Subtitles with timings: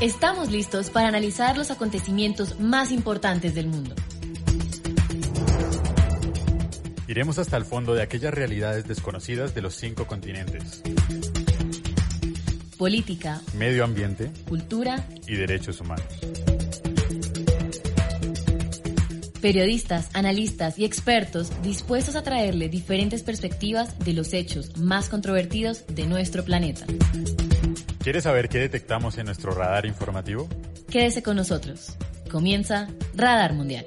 [0.00, 3.94] Estamos listos para analizar los acontecimientos más importantes del mundo.
[7.06, 10.80] Iremos hasta el fondo de aquellas realidades desconocidas de los cinco continentes.
[12.78, 16.06] Política, Medio ambiente cultura, y derechos humanos.
[19.42, 26.06] periodistas, analistas y expertos dispuestos a traerle diferentes perspectivas de los hechos más controvertidos de
[26.06, 26.86] nuestro planeta.
[28.02, 30.48] ¿Quieres saber qué detectamos en nuestro radar informativo?
[30.90, 31.98] Quédese con nosotros.
[32.30, 33.84] Comienza Radar Mundial.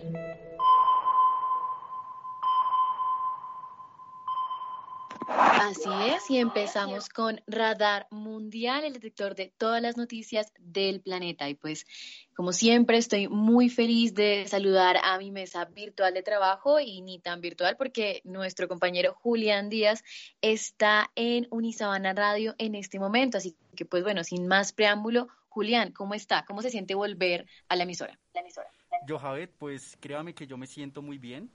[5.27, 11.49] Así es, y empezamos con Radar Mundial, el detector de todas las noticias del planeta.
[11.49, 11.87] Y pues,
[12.35, 17.19] como siempre, estoy muy feliz de saludar a mi mesa virtual de trabajo y ni
[17.19, 20.03] tan virtual porque nuestro compañero Julián Díaz
[20.41, 23.37] está en Unisabana Radio en este momento.
[23.37, 26.43] Así que, pues bueno, sin más preámbulo, Julián, ¿cómo está?
[26.45, 28.17] ¿Cómo se siente volver a la emisora?
[28.33, 28.67] La emisora.
[29.05, 31.49] Yo, Javed, pues créame que yo me siento muy bien.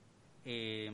[0.45, 0.91] eh,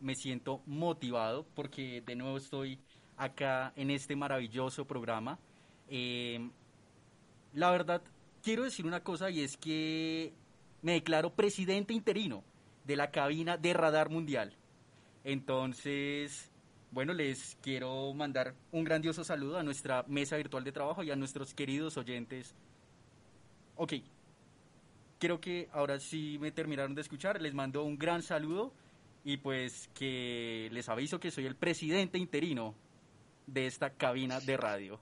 [0.00, 2.78] me siento motivado porque de nuevo estoy
[3.16, 5.38] acá en este maravilloso programa.
[5.88, 6.50] Eh,
[7.52, 8.02] la verdad,
[8.42, 10.32] quiero decir una cosa y es que
[10.82, 12.44] me declaro presidente interino
[12.84, 14.56] de la cabina de Radar Mundial.
[15.24, 16.50] Entonces,
[16.90, 21.16] bueno, les quiero mandar un grandioso saludo a nuestra mesa virtual de trabajo y a
[21.16, 22.54] nuestros queridos oyentes.
[23.76, 23.94] Ok,
[25.18, 27.40] creo que ahora sí me terminaron de escuchar.
[27.40, 28.72] Les mando un gran saludo
[29.24, 32.74] y pues que les aviso que soy el presidente interino
[33.46, 35.00] de esta cabina de radio.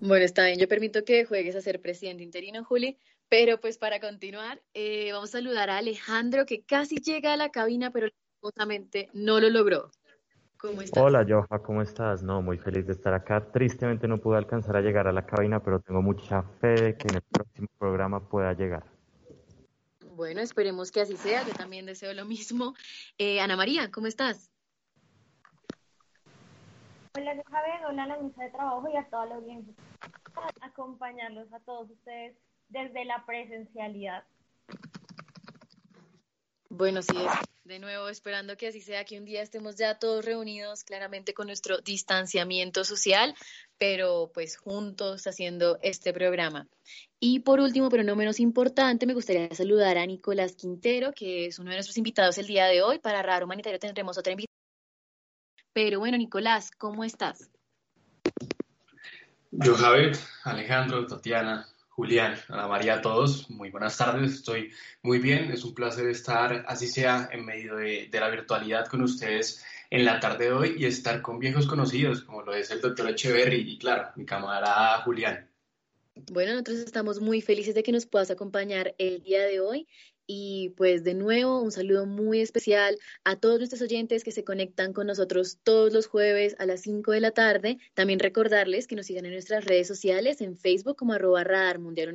[0.00, 2.98] Bueno, está bien, yo permito que juegues a ser presidente interino, Juli,
[3.28, 7.50] pero pues para continuar, eh, vamos a saludar a Alejandro, que casi llega a la
[7.50, 9.90] cabina, pero lastimosamente no lo logró.
[10.56, 11.02] ¿Cómo estás?
[11.02, 12.22] Hola, Joja, ¿cómo estás?
[12.22, 13.50] No, muy feliz de estar acá.
[13.50, 17.08] Tristemente no pude alcanzar a llegar a la cabina, pero tengo mucha fe de que
[17.08, 18.84] en el próximo programa pueda llegar.
[20.14, 22.74] Bueno, esperemos que así sea, yo también deseo lo mismo.
[23.18, 24.52] Eh, Ana María, ¿cómo estás?
[27.14, 29.74] Hola, Javier, hola a la mesa de trabajo y a toda la audiencia.
[30.62, 32.34] Acompañarlos a todos ustedes
[32.70, 34.24] desde la presencialidad.
[36.70, 37.18] Bueno, sí.
[37.64, 41.48] De nuevo, esperando que así sea, que un día estemos ya todos reunidos, claramente con
[41.48, 43.34] nuestro distanciamiento social,
[43.76, 46.66] pero pues juntos haciendo este programa.
[47.20, 51.58] Y por último, pero no menos importante, me gustaría saludar a Nicolás Quintero, que es
[51.58, 52.98] uno de nuestros invitados el día de hoy.
[52.98, 54.51] Para Raro Humanitario tendremos otra invitada.
[55.72, 57.50] Pero bueno, Nicolás, ¿cómo estás?
[59.50, 64.72] Yo, Javier, Alejandro, Tatiana, Julián, Ana María, a todos, muy buenas tardes, estoy
[65.02, 69.02] muy bien, es un placer estar, así sea, en medio de, de, la virtualidad con
[69.02, 72.80] ustedes en la tarde de hoy y estar con viejos conocidos, como lo es el
[72.80, 75.48] doctor Echeverry y, claro, mi camarada Julián.
[76.14, 79.88] Bueno, nosotros estamos muy felices de que nos puedas acompañar el día de hoy
[80.26, 84.92] y pues de nuevo un saludo muy especial a todos nuestros oyentes que se conectan
[84.92, 87.78] con nosotros todos los jueves a las 5 de la tarde.
[87.94, 92.14] También recordarles que nos sigan en nuestras redes sociales, en Facebook como arroba radar mundial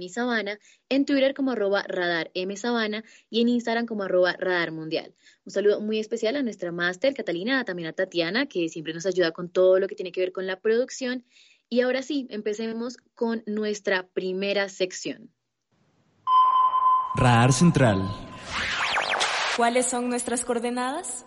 [0.90, 5.14] en Twitter como arroba radar msabana y en Instagram como arroba radar mundial.
[5.46, 9.32] Un saludo muy especial a nuestra máster Catalina, también a Tatiana, que siempre nos ayuda
[9.32, 11.26] con todo lo que tiene que ver con la producción.
[11.70, 15.32] Y ahora sí, empecemos con nuestra primera sección.
[17.18, 18.08] Radar Central.
[19.56, 21.26] ¿Cuáles son nuestras coordenadas?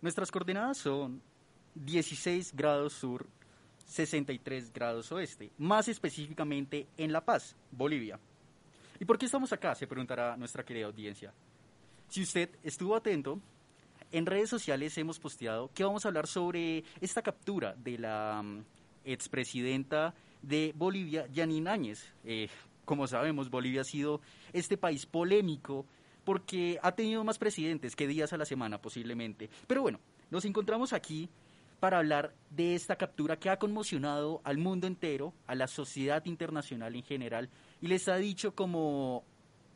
[0.00, 1.20] Nuestras coordenadas son
[1.74, 3.26] 16 grados sur,
[3.84, 8.18] 63 grados oeste, más específicamente en La Paz, Bolivia.
[8.98, 9.74] ¿Y por qué estamos acá?
[9.74, 11.34] Se preguntará nuestra querida audiencia.
[12.08, 13.38] Si usted estuvo atento,
[14.12, 18.64] en redes sociales hemos posteado que vamos a hablar sobre esta captura de la um,
[19.04, 22.12] expresidenta de Bolivia, Yanine Áñez.
[22.24, 22.48] Eh,
[22.84, 24.20] como sabemos, Bolivia ha sido
[24.52, 25.86] este país polémico
[26.24, 29.50] porque ha tenido más presidentes que días a la semana posiblemente.
[29.66, 31.28] Pero bueno, nos encontramos aquí
[31.80, 36.94] para hablar de esta captura que ha conmocionado al mundo entero, a la sociedad internacional
[36.94, 37.50] en general,
[37.80, 39.24] y les ha dicho como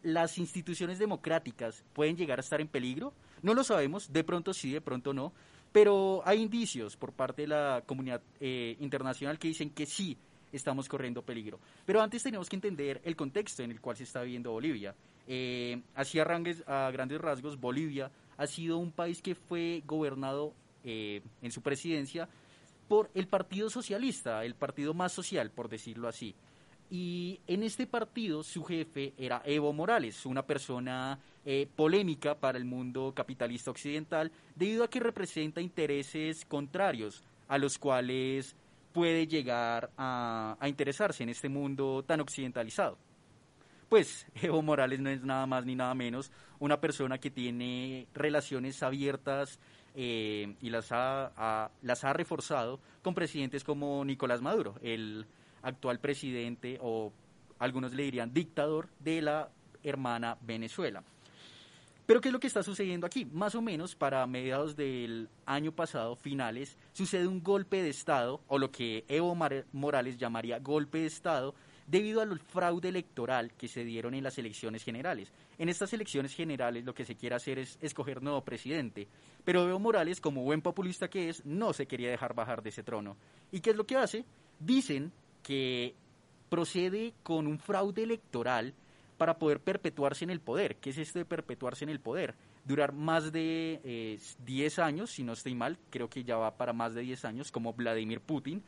[0.02, 3.12] las instituciones democráticas pueden llegar a estar en peligro?
[3.42, 5.32] No lo sabemos, de pronto sí, de pronto no,
[5.72, 10.16] pero hay indicios por parte de la comunidad eh, internacional que dicen que sí
[10.52, 11.58] estamos corriendo peligro.
[11.84, 14.94] Pero antes tenemos que entender el contexto en el cual se está viviendo Bolivia.
[15.26, 20.54] Eh, así a, a, grandes rasgos, Bolivia ha sido un país que fue gobernado
[20.84, 22.28] eh, en su presidencia
[22.88, 26.34] por el Partido Socialista, el partido más social, por decirlo así.
[26.90, 32.64] Y en este partido su jefe era Evo Morales, una persona eh, polémica para el
[32.64, 38.56] mundo capitalista occidental, debido a que representa intereses contrarios a los cuales
[38.92, 42.96] puede llegar a, interesarse en este mundo tan occidentalizado.
[43.90, 48.82] Pues Evo Morales no es nada más ni nada menos una persona que tiene relaciones
[48.82, 49.58] abiertas
[49.94, 55.26] eh, y las ha, las ha reforzado con presidentes como Nicolás Maduro, el
[55.62, 57.12] actual presidente o
[57.58, 59.50] algunos le dirían dictador de la
[59.82, 61.02] hermana Venezuela.
[62.08, 63.26] Pero ¿qué es lo que está sucediendo aquí?
[63.26, 68.56] Más o menos para mediados del año pasado, finales, sucede un golpe de Estado, o
[68.56, 69.36] lo que Evo
[69.72, 71.54] Morales llamaría golpe de Estado,
[71.86, 75.32] debido al fraude electoral que se dieron en las elecciones generales.
[75.58, 79.06] En estas elecciones generales lo que se quiere hacer es escoger nuevo presidente,
[79.44, 82.82] pero Evo Morales, como buen populista que es, no se quería dejar bajar de ese
[82.82, 83.18] trono.
[83.52, 84.24] ¿Y qué es lo que hace?
[84.58, 85.12] Dicen
[85.48, 85.94] que
[86.50, 88.74] procede con un fraude electoral
[89.16, 90.76] para poder perpetuarse en el poder.
[90.76, 92.34] ¿Qué es esto de perpetuarse en el poder?
[92.66, 96.74] Durar más de 10 eh, años, si no estoy mal, creo que ya va para
[96.74, 98.62] más de 10 años, como Vladimir Putin.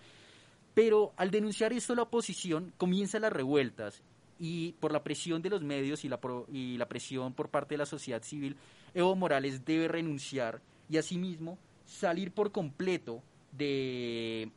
[0.73, 4.03] Pero al denunciar esto la oposición, comienzan las revueltas
[4.39, 6.19] y por la presión de los medios y la,
[6.51, 8.57] y la presión por parte de la sociedad civil,
[8.95, 13.23] Evo Morales debe renunciar y asimismo salir por completo
[13.53, 14.51] de,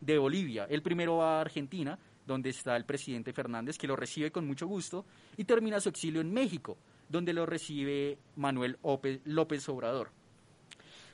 [0.00, 0.66] de Bolivia.
[0.68, 4.66] Él primero va a Argentina, donde está el presidente Fernández, que lo recibe con mucho
[4.66, 5.04] gusto,
[5.36, 6.76] y termina su exilio en México,
[7.08, 8.78] donde lo recibe Manuel
[9.24, 10.10] López Obrador.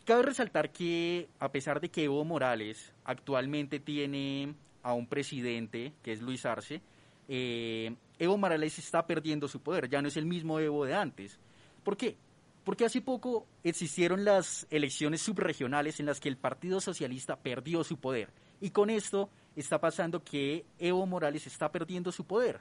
[0.04, 6.12] Cabe resaltar que, a pesar de que Evo Morales actualmente tiene a un presidente, que
[6.12, 6.82] es Luis Arce,
[7.26, 11.38] eh, Evo Morales está perdiendo su poder, ya no es el mismo Evo de antes.
[11.82, 12.16] ¿Por qué?
[12.64, 17.98] Porque hace poco existieron las elecciones subregionales en las que el Partido Socialista perdió su
[17.98, 18.30] poder.
[18.60, 22.60] Y con esto está pasando que Evo Morales está perdiendo su poder.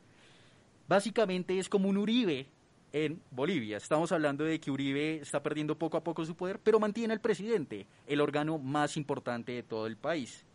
[0.87, 2.47] Básicamente es como un Uribe
[2.91, 3.77] en Bolivia.
[3.77, 7.21] Estamos hablando de que Uribe está perdiendo poco a poco su poder, pero mantiene al
[7.21, 10.45] presidente, el órgano más importante de todo el país.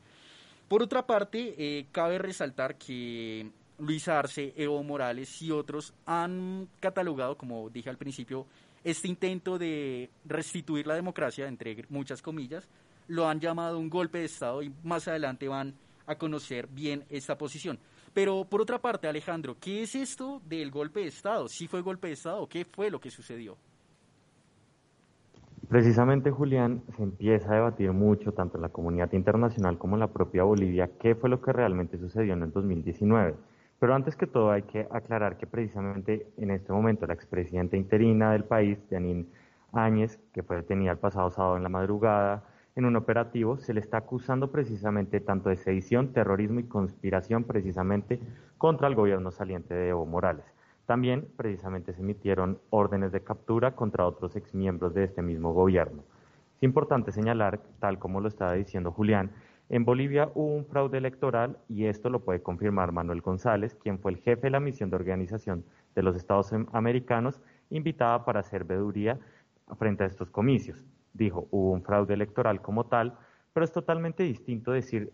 [0.68, 7.36] Por otra parte, eh, cabe resaltar que Luis Arce, Evo Morales y otros han catalogado,
[7.36, 8.46] como dije al principio,
[8.84, 12.68] este intento de restituir la democracia, entre muchas comillas,
[13.08, 15.74] lo han llamado un golpe de Estado y más adelante van
[16.06, 17.78] a conocer bien esta posición.
[18.14, 21.48] Pero por otra parte, Alejandro, ¿qué es esto del golpe de Estado?
[21.48, 22.46] ¿Sí fue golpe de Estado?
[22.48, 23.56] ¿Qué fue lo que sucedió?
[25.68, 30.06] Precisamente, Julián, se empieza a debatir mucho, tanto en la comunidad internacional como en la
[30.06, 33.34] propia Bolivia, qué fue lo que realmente sucedió en el 2019.
[33.78, 38.32] Pero antes que todo hay que aclarar que precisamente en este momento la expresidenta interina
[38.32, 39.26] del país, Janine
[39.72, 42.42] Áñez, que fue detenida el pasado sábado en la madrugada,
[42.76, 48.20] en un operativo, se le está acusando precisamente tanto de sedición, terrorismo y conspiración precisamente
[48.56, 50.44] contra el gobierno saliente de Evo Morales.
[50.86, 56.02] También precisamente se emitieron órdenes de captura contra otros exmiembros de este mismo gobierno.
[56.56, 59.30] Es importante señalar, tal como lo estaba diciendo Julián,
[59.70, 64.12] en Bolivia hubo un fraude electoral y esto lo puede confirmar Manuel González, quien fue
[64.12, 65.64] el jefe de la misión de organización
[65.94, 67.40] de los Estados Americanos
[67.70, 69.18] invitada para hacer veeduría
[69.78, 70.86] frente a estos comicios
[71.18, 73.14] dijo, hubo un fraude electoral como tal,
[73.52, 75.12] pero es totalmente distinto decir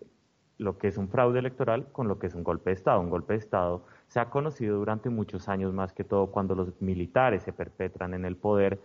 [0.59, 3.01] lo que es un fraude electoral con lo que es un golpe de Estado.
[3.01, 6.81] Un golpe de Estado se ha conocido durante muchos años más que todo cuando los
[6.81, 8.79] militares se perpetran en el poder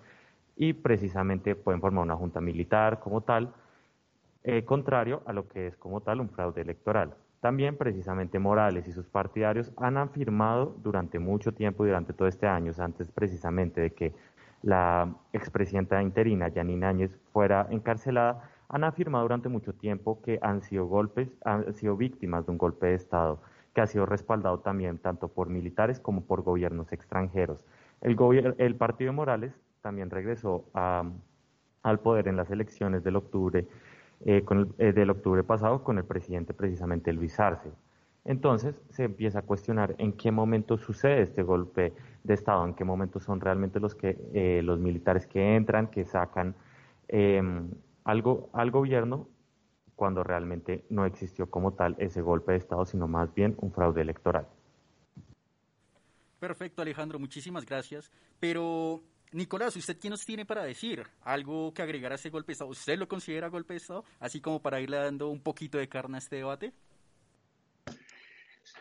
[0.55, 3.53] y precisamente pueden formar una junta militar como tal,
[4.43, 7.15] eh, contrario a lo que es como tal un fraude electoral.
[7.39, 12.73] También precisamente Morales y sus partidarios han afirmado durante mucho tiempo, durante todo este año,
[12.79, 14.13] antes precisamente de que
[14.61, 20.85] la expresidenta interina, Janine Áñez, fuera encarcelada, han afirmado durante mucho tiempo que han sido
[20.85, 23.41] golpes, han sido víctimas de un golpe de Estado,
[23.73, 27.65] que ha sido respaldado también tanto por militares como por gobiernos extranjeros.
[28.01, 33.65] El, el partido Morales también regresó al poder en las elecciones del octubre,
[34.25, 37.71] eh, con eh, del octubre pasado con el presidente precisamente Luis Arce.
[38.25, 42.83] Entonces se empieza a cuestionar en qué momento sucede este golpe de Estado, en qué
[42.83, 46.55] momento son realmente los, que, eh, los militares que entran, que sacan
[47.07, 47.69] em,
[48.03, 49.27] algo al gobierno
[49.95, 54.01] cuando realmente no existió como tal ese golpe de Estado, sino más bien un fraude
[54.01, 54.47] electoral.
[56.39, 58.09] Perfecto, Alejandro, muchísimas gracias.
[58.39, 61.03] Pero, Nicolás, ¿usted qué nos tiene para decir?
[61.21, 62.71] ¿Algo que agregar a ese golpe de Estado?
[62.71, 64.05] ¿Usted lo considera golpe de Estado?
[64.19, 66.73] Así como para irle dando un poquito de carne a este debate.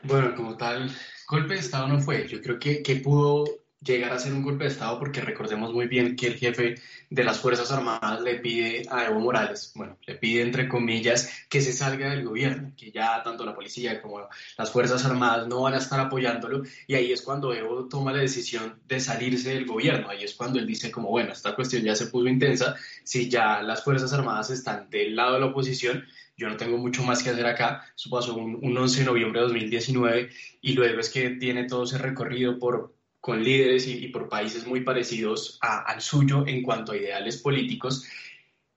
[0.02, 0.90] Bueno, como tal,
[1.28, 2.26] golpe de Estado no fue.
[2.28, 3.44] Yo creo que, que pudo
[3.80, 6.74] llegar a ser un golpe de Estado porque recordemos muy bien que el jefe
[7.10, 11.60] de las Fuerzas Armadas le pide a Evo Morales, bueno, le pide entre comillas que
[11.60, 15.74] se salga del gobierno, que ya tanto la policía como las Fuerzas Armadas no van
[15.74, 16.62] a estar apoyándolo.
[16.86, 20.58] Y ahí es cuando Evo toma la decisión de salirse del gobierno, ahí es cuando
[20.58, 22.74] él dice como, bueno, esta cuestión ya se puso intensa,
[23.04, 26.04] si ya las Fuerzas Armadas están del lado de la oposición,
[26.38, 27.84] yo no tengo mucho más que hacer acá.
[27.94, 30.30] Eso pasó un, un 11 de noviembre de 2019
[30.62, 34.80] y luego es que tiene todo ese recorrido por con líderes y, por países muy
[34.80, 38.06] parecidos al suyo en cuanto a ideales políticos.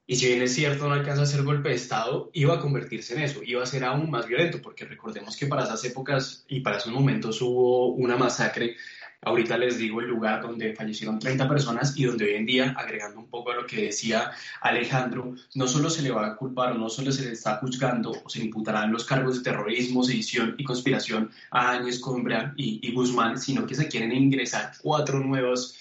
[0.05, 3.13] Y si bien es cierto, no alcanza a ser golpe de Estado, iba a convertirse
[3.13, 6.59] en eso, iba a ser aún más violento, porque recordemos que para esas épocas y
[6.59, 8.75] para esos momentos hubo una masacre
[9.23, 13.19] Ahorita les digo el lugar donde fallecieron 30 personas y donde hoy en día, agregando
[13.19, 16.79] un poco a lo que decía Alejandro, no solo se le va a culpar o
[16.79, 20.63] no solo se le está juzgando o se imputarán los cargos de terrorismo, sedición y
[20.63, 25.75] conspiración a Áñez, Combra y, y Guzmán, sino que se quieren ingresar cuatro nuevos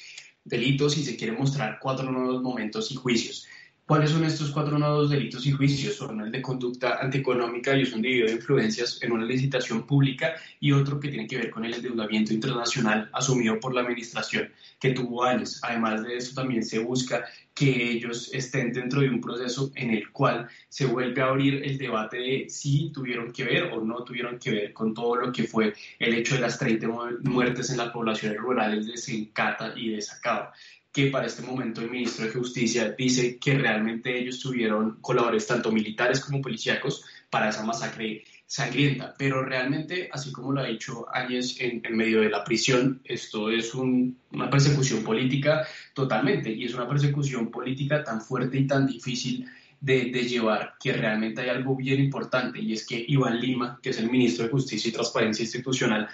[0.44, 3.46] delitos y se quieren mostrar cuatro nuevos momentos y juicios.
[3.90, 5.96] ¿Cuáles son estos cuatro nuevos delitos y juicios?
[5.96, 10.70] Son el de conducta antieconómica y un dividido de influencias en una licitación pública y
[10.70, 15.24] otro que tiene que ver con el endeudamiento internacional asumido por la administración que tuvo
[15.24, 15.58] años.
[15.64, 20.12] Además de eso, también se busca que ellos estén dentro de un proceso en el
[20.12, 24.38] cual se vuelve a abrir el debate de si tuvieron que ver o no tuvieron
[24.38, 26.86] que ver con todo lo que fue el hecho de las 30
[27.24, 30.52] muertes en las poblaciones rurales de Sencata y de Sacaba
[30.92, 35.70] que para este momento el ministro de Justicia dice que realmente ellos tuvieron colaboradores tanto
[35.70, 39.14] militares como policíacos para esa masacre sangrienta.
[39.16, 43.72] Pero realmente, así como lo ha dicho Áñez en, medio de la prisión, esto es
[43.74, 49.46] una persecución política totalmente y es una persecución política tan fuerte y tan difícil
[49.80, 53.98] de, llevar que realmente hay algo bien importante y es que Iván Lima, que es
[53.98, 56.08] el ministro de Justicia y Transparencia Institucional,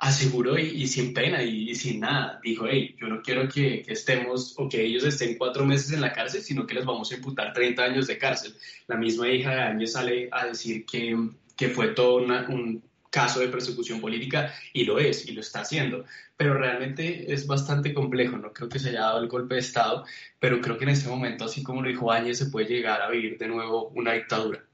[0.00, 4.66] aseguró y, sin pena y, sin nada, dijo, hey, yo no quiero que, estemos o
[4.68, 7.84] que ellos estén cuatro meses en la cárcel, sino que les vamos a imputar 30
[7.84, 8.54] años de cárcel.
[8.86, 11.16] La misma hija de Áñez sale a decir que,
[11.54, 16.06] que fue todo un caso de persecución política y lo es y lo está haciendo,
[16.36, 20.04] pero realmente es bastante complejo, no creo que se haya dado el golpe de Estado,
[20.38, 23.10] pero creo que en este momento, así como lo dijo Áñez, se puede llegar a
[23.10, 24.64] vivir de nuevo una dictadura.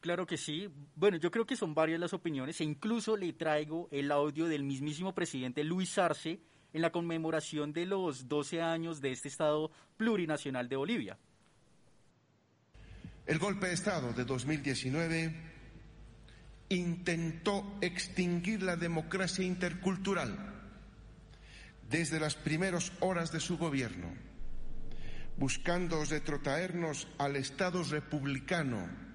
[0.00, 0.68] Claro que sí.
[0.96, 4.64] Bueno, yo creo que son varias las opiniones e incluso le traigo el audio del
[4.64, 6.40] mismísimo presidente Luis Arce
[6.72, 11.18] en la conmemoración de los 12 años de este Estado plurinacional de Bolivia.
[13.26, 15.34] El golpe de Estado de 2019
[16.70, 20.62] intentó extinguir la democracia intercultural
[21.90, 24.08] desde las primeras horas de su gobierno,
[25.36, 29.09] buscando retrotraernos al Estado republicano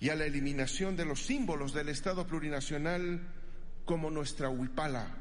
[0.00, 3.20] y a la eliminación de los símbolos del Estado plurinacional
[3.84, 5.14] como nuestra huipala,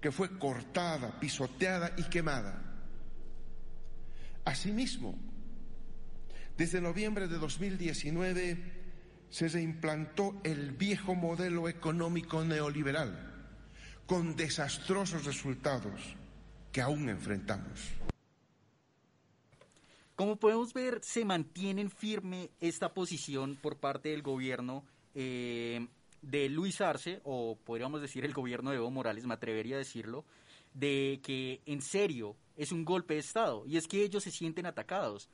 [0.00, 2.62] que fue cortada, pisoteada y quemada.
[4.44, 5.18] Asimismo,
[6.56, 8.84] desde noviembre de 2019
[9.28, 13.32] se reimplantó el viejo modelo económico neoliberal,
[14.06, 16.14] con desastrosos resultados
[16.70, 17.80] que aún enfrentamos.
[20.16, 25.88] Como podemos ver, se mantiene firme esta posición por parte del gobierno eh,
[26.22, 30.24] de Luis Arce, o podríamos decir el gobierno de Evo Morales, me atrevería a decirlo,
[30.72, 34.66] de que en serio es un golpe de Estado y es que ellos se sienten
[34.66, 35.28] atacados.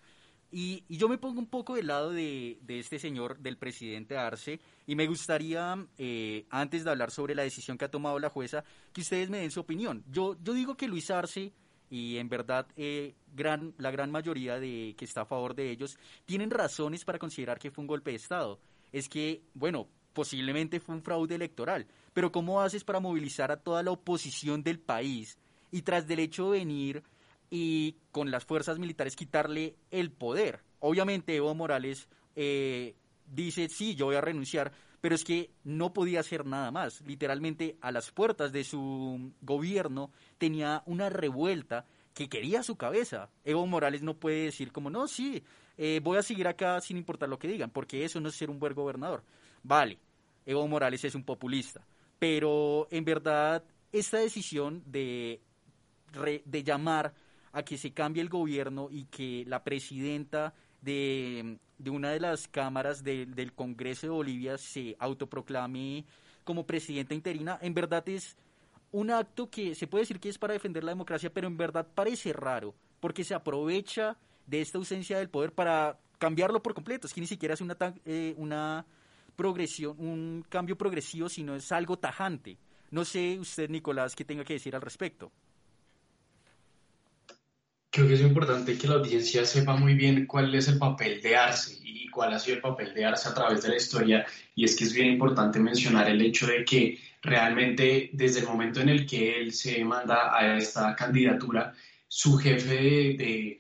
[0.51, 4.97] Y, yo me pongo un poco del lado de, este señor, del presidente Arce, y
[4.97, 9.03] me gustaría, eh, antes de hablar sobre la decisión que ha tomado la jueza, que
[9.03, 10.03] ustedes me den su opinión.
[10.11, 11.53] Yo, yo digo que Luis Arce
[11.91, 15.99] y en verdad eh, gran, la gran mayoría de que está a favor de ellos
[16.25, 18.61] tienen razones para considerar que fue un golpe de Estado.
[18.93, 23.83] Es que, bueno, posiblemente fue un fraude electoral, pero ¿cómo haces para movilizar a toda
[23.83, 25.39] la oposición del país
[25.73, 27.03] y tras del hecho de venir
[27.51, 30.61] y con las fuerzas militares quitarle el poder?
[30.79, 32.95] Obviamente Evo Morales eh,
[33.27, 37.01] dice, sí, yo voy a renunciar, pero es que no podía hacer nada más.
[37.03, 43.31] Literalmente a las puertas de su gobierno tenía una revuelta que quería su cabeza.
[43.45, 45.43] Evo Morales no puede decir como, no, sí,
[45.79, 48.51] eh, voy a seguir acá sin importar lo que digan, porque eso no es ser
[48.51, 49.23] un buen gobernador.
[49.63, 49.99] Vale,
[50.45, 51.87] Evo Morales es un populista,
[52.19, 55.41] pero en verdad esta decisión de,
[56.45, 57.15] de llamar
[57.53, 63.03] a que se cambie el gobierno y que la presidenta de, una de las cámaras
[63.03, 66.05] del Congreso de Bolivia se autoproclame
[66.45, 68.37] como presidenta interina, en verdad es
[68.93, 71.87] un acto que se puede decir que es para defender la democracia, pero en verdad
[71.95, 77.07] parece raro, porque se aprovecha de esta ausencia del poder para cambiarlo por completo.
[77.07, 78.85] Es que ni siquiera es una, eh, una
[79.37, 82.59] progresión, un cambio progresivo, sino es algo tajante.
[82.91, 85.31] No sé usted, Nicolás, qué tenga que decir al respecto.
[87.91, 91.37] Creo que es importante que la audiencia sepa muy bien cuál es el papel de
[91.37, 94.25] Arce y cuál ha sido el papel de Arce a través de la historia.
[94.55, 98.81] Y es que es bien importante mencionar el hecho de que realmente desde el momento
[98.81, 101.75] en el que él se manda a esta candidatura,
[102.07, 102.75] su jefe
[103.19, 103.60] de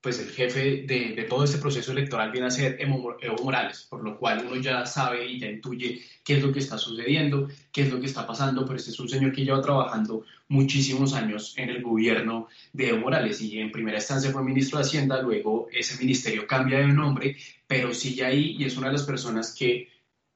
[0.00, 4.18] pues el jefe de, todo este proceso electoral viene a ser Evo, Morales, por lo
[4.18, 7.92] cual uno ya sabe y ya intuye qué es lo que está sucediendo, qué es
[7.92, 11.68] lo que está pasando, pero este es un señor que lleva trabajando muchísimos años en
[11.68, 15.98] el gobierno de Evo Morales y en primera instancia fue ministro de Hacienda, luego ese
[15.98, 19.88] ministerio cambia de nombre, pero sigue ahí y es una de las personas que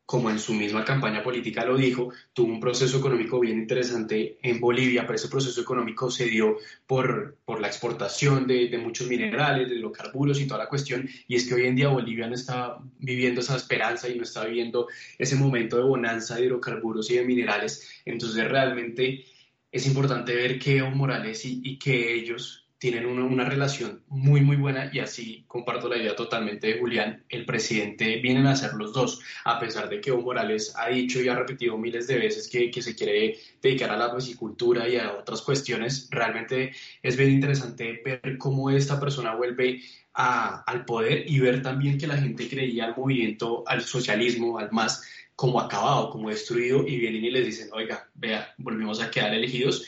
[0.07, 4.61] como en su misma campaña política lo dijo, tuvo un proceso económico bien interesante en
[4.61, 9.77] Bolivia, pero ese proceso económico se dio por, por la exportación de, muchos minerales, de
[9.77, 13.41] hidrocarburos y toda la cuestión, y es que hoy en día Bolivia no está viviendo
[13.41, 18.03] esa esperanza y no está viviendo ese momento de bonanza de hidrocarburos y de minerales,
[18.05, 19.25] entonces realmente
[19.73, 24.91] es importante ver que Evo Morales y que ellos tienen una, relación muy, muy buena
[24.93, 27.25] y así comparto la idea totalmente de Julián.
[27.29, 31.23] El presidente vienen a ser los dos, a pesar de que Evo Morales ha dicho
[31.23, 34.97] y ha repetido miles de veces que, que se quiere dedicar a la musicultura y
[34.97, 36.09] a otras cuestiones.
[36.11, 39.81] Realmente es bien interesante ver cómo esta persona vuelve
[40.13, 44.71] a, al poder y ver también que la gente creía al movimiento, al socialismo, al
[44.73, 45.03] más,
[45.37, 49.87] como acabado, como destruido, y vienen y les dicen, oiga, vea, volvimos a quedar elegidos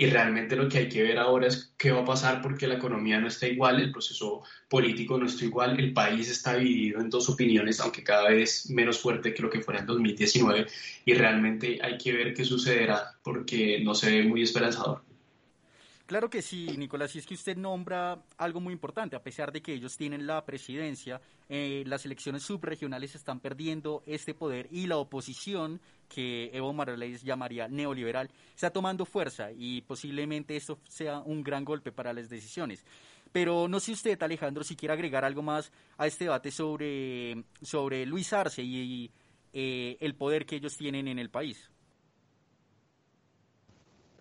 [0.00, 2.76] y realmente lo que hay que ver ahora es qué va a pasar porque la
[2.76, 7.10] economía no está igual, el proceso político no está igual, el país está dividido en
[7.10, 10.68] dos opiniones, aunque cada vez menos fuerte que lo que fuera en 2019
[11.04, 15.02] y realmente hay que ver qué sucederá porque no se ve muy esperanzador.
[16.06, 19.60] Claro que sí, Nicolás, y es que usted nombra algo muy importante, a pesar de
[19.60, 24.96] que ellos tienen la presidencia, eh, las elecciones subregionales están perdiendo este poder y la
[24.96, 31.64] oposición, que Evo Morales llamaría neoliberal, está tomando fuerza y posiblemente esto sea un gran
[31.64, 32.84] golpe para las decisiones.
[33.32, 38.06] Pero no sé usted, Alejandro, si quiere agregar algo más a este debate sobre, sobre
[38.06, 39.10] Luis Arce y,
[39.52, 41.70] eh, el poder que ellos tienen en el país.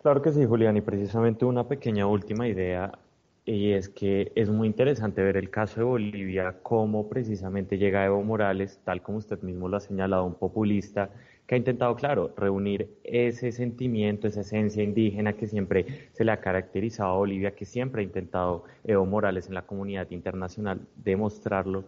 [0.02, 2.98] Claro que sí, Julián, y precisamente una pequeña última idea,
[3.46, 8.24] y es que es muy interesante ver el caso de Bolivia, cómo precisamente llega Evo
[8.24, 11.10] Morales, tal como usted mismo lo ha señalado, un populista
[11.48, 16.42] que ha intentado, claro, reunir ese sentimiento, esa esencia indígena que siempre se le ha
[16.42, 21.86] caracterizado a Bolivia, que siempre ha intentado Evo Morales en la comunidad internacional demostrarlo.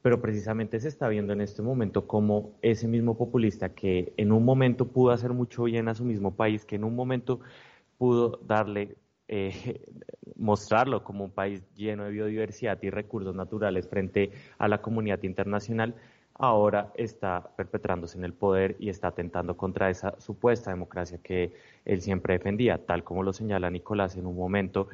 [0.00, 4.44] Pero precisamente se está viendo en este momento como ese mismo populista que en un
[4.44, 7.40] momento pudo hacer mucho bien a su mismo país, que en un momento
[7.98, 9.80] pudo darle, eh,
[10.36, 15.96] mostrarlo como un país lleno de biodiversidad y recursos naturales frente a la comunidad internacional,
[16.34, 21.52] ahora está perpetrándose en el poder y está atentando contra esa supuesta democracia que
[21.84, 24.88] él siempre defendía, tal como lo señala Nicolás en un momento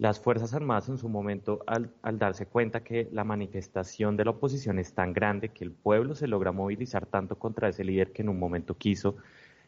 [0.00, 4.78] las Fuerzas Armadas en su momento, al, darse cuenta que la manifestación de la oposición
[4.78, 8.30] es tan grande que el pueblo se logra movilizar tanto contra ese líder que en
[8.30, 9.16] un momento quiso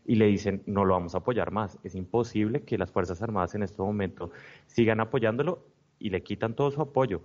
[0.07, 1.79] y le dicen no lo vamos a apoyar más.
[1.85, 4.31] Es imposible que las Fuerzas Armadas en este momento
[4.69, 5.67] sigan apoyándolo
[5.99, 7.21] y le quitan todo su apoyo,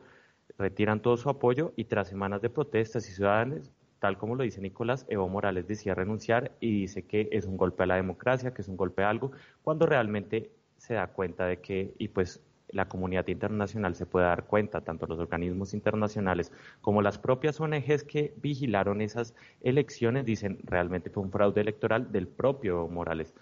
[0.57, 4.61] retiran todo su apoyo y tras semanas de protestas y ciudadanos, tal como lo dice
[4.61, 8.61] Nicolás, Evo Morales decía renunciar y dice que es un golpe a la democracia, que
[8.61, 9.31] es un golpe a algo,
[9.63, 14.45] cuando realmente se da cuenta de que, y pues la comunidad internacional se puede dar
[14.45, 21.09] cuenta, tanto los organismos internacionales como las propias ONGs que vigilaron esas elecciones, dicen realmente
[21.09, 23.33] fue un fraude electoral del propio Morales.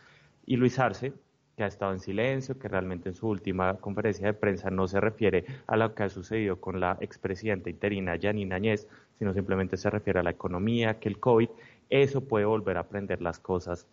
[0.46, 1.14] Y Luis Arce,
[1.58, 5.00] que ha estado en silencio, que realmente en su última conferencia de prensa no se
[5.00, 8.88] refiere a lo que ha sucedido con la expresidenta interina Janine Añez,
[9.18, 11.50] sino simplemente se refiere a la economía, que el COVID,
[11.90, 13.88] eso puede volver a prender las cosas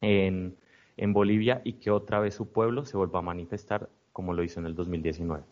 [0.00, 0.56] en,
[0.96, 4.60] en Bolivia y que otra vez su pueblo se vuelva a manifestar como lo hizo
[4.60, 5.44] en el 2019.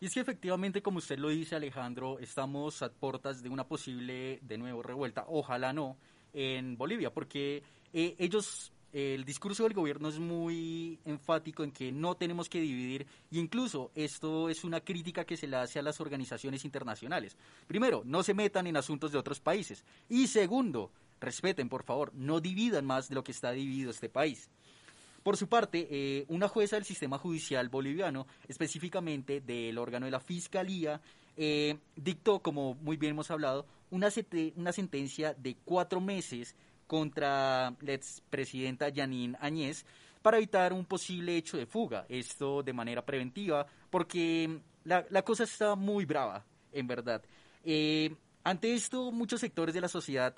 [0.00, 4.38] Y es que efectivamente, como usted lo dice, Alejandro, estamos a puertas de una posible,
[4.42, 5.96] de nuevo, revuelta, ojalá no,
[6.32, 7.62] en Bolivia, porque
[7.92, 13.06] eh, ellos, el discurso del gobierno es muy enfático en que no tenemos que dividir,
[13.30, 17.36] y incluso esto es una crítica que se le hace a las organizaciones internacionales.
[17.66, 22.40] Primero, no se metan en asuntos de otros países, y segundo, respeten, por favor, no
[22.40, 24.50] dividan más de lo que está dividido este país.
[25.22, 30.20] Por su parte, eh, una jueza del sistema judicial boliviano, específicamente del órgano de la
[30.20, 31.02] Fiscalía,
[31.36, 34.08] eh, dictó, como muy bien hemos hablado, una,
[34.56, 36.54] una sentencia de cuatro meses
[36.88, 39.86] contra la expresidenta Janine Añez
[40.20, 45.44] para evitar un posible hecho de fuga, esto de manera preventiva, porque la, la cosa
[45.44, 47.22] está muy brava, en verdad.
[47.64, 50.34] Eh, ante esto, muchos sectores de la sociedad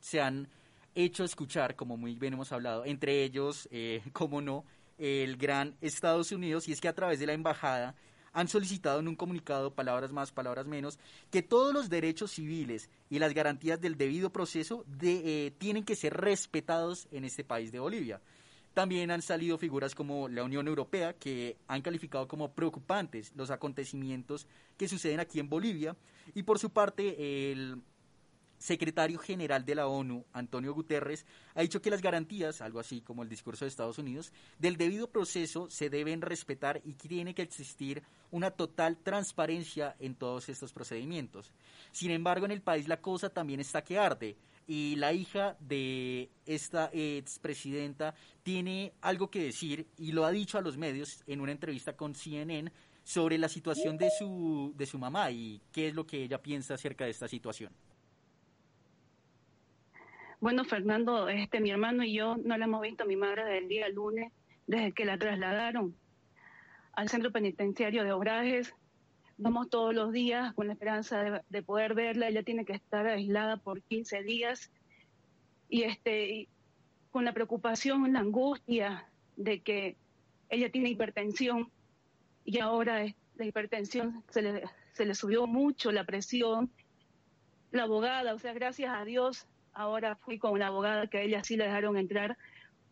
[0.00, 0.48] se han
[0.94, 4.64] hecho escuchar, como muy bien hemos hablado, entre ellos, eh, como no,
[4.98, 7.94] el gran Estados Unidos, y es que a través de la embajada
[8.36, 10.98] han solicitado en un comunicado, palabras más, palabras menos,
[11.30, 16.12] que todos los derechos civiles y las garantías del debido proceso eh, tienen que ser
[16.12, 18.20] respetados en este país de Bolivia.
[18.74, 24.46] También han salido figuras como la Unión Europea que han calificado como preocupantes los acontecimientos
[24.76, 25.96] que suceden aquí en Bolivia
[26.34, 27.80] y por su parte el
[28.66, 31.24] secretario general de la ONU, Antonio Guterres,
[31.54, 35.08] ha dicho que las garantías, algo así como el discurso de Estados Unidos, del debido
[35.08, 38.02] proceso se deben respetar y tiene que existir
[38.32, 41.52] una total transparencia en todos estos procedimientos.
[41.92, 46.28] Sin embargo, en el país la cosa también está que arde y la hija de
[46.44, 51.52] esta expresidenta tiene algo que decir y lo ha dicho a los medios en una
[51.52, 52.72] entrevista con CNN
[53.04, 56.74] sobre la situación de su, de su mamá y qué es lo que ella piensa
[56.74, 57.70] acerca de esta situación.
[60.38, 63.58] Bueno, Fernando, este, mi hermano y yo no la hemos visto a mi madre desde
[63.58, 64.32] el día lunes,
[64.66, 65.96] desde que la trasladaron
[66.92, 68.74] al centro penitenciario de Obrajes.
[69.38, 72.28] Vamos todos los días con la esperanza de, poder verla.
[72.28, 74.70] Ella tiene que estar aislada por 15 días
[75.68, 76.48] y este
[77.10, 79.96] con la preocupación, la angustia de que
[80.50, 81.70] ella tiene hipertensión
[82.44, 86.70] y ahora la hipertensión se le, se le subió mucho la presión.
[87.70, 91.44] La abogada, o sea, gracias a Dios, ahora fui con una abogada que a ella
[91.44, 92.36] sí la dejaron entrar,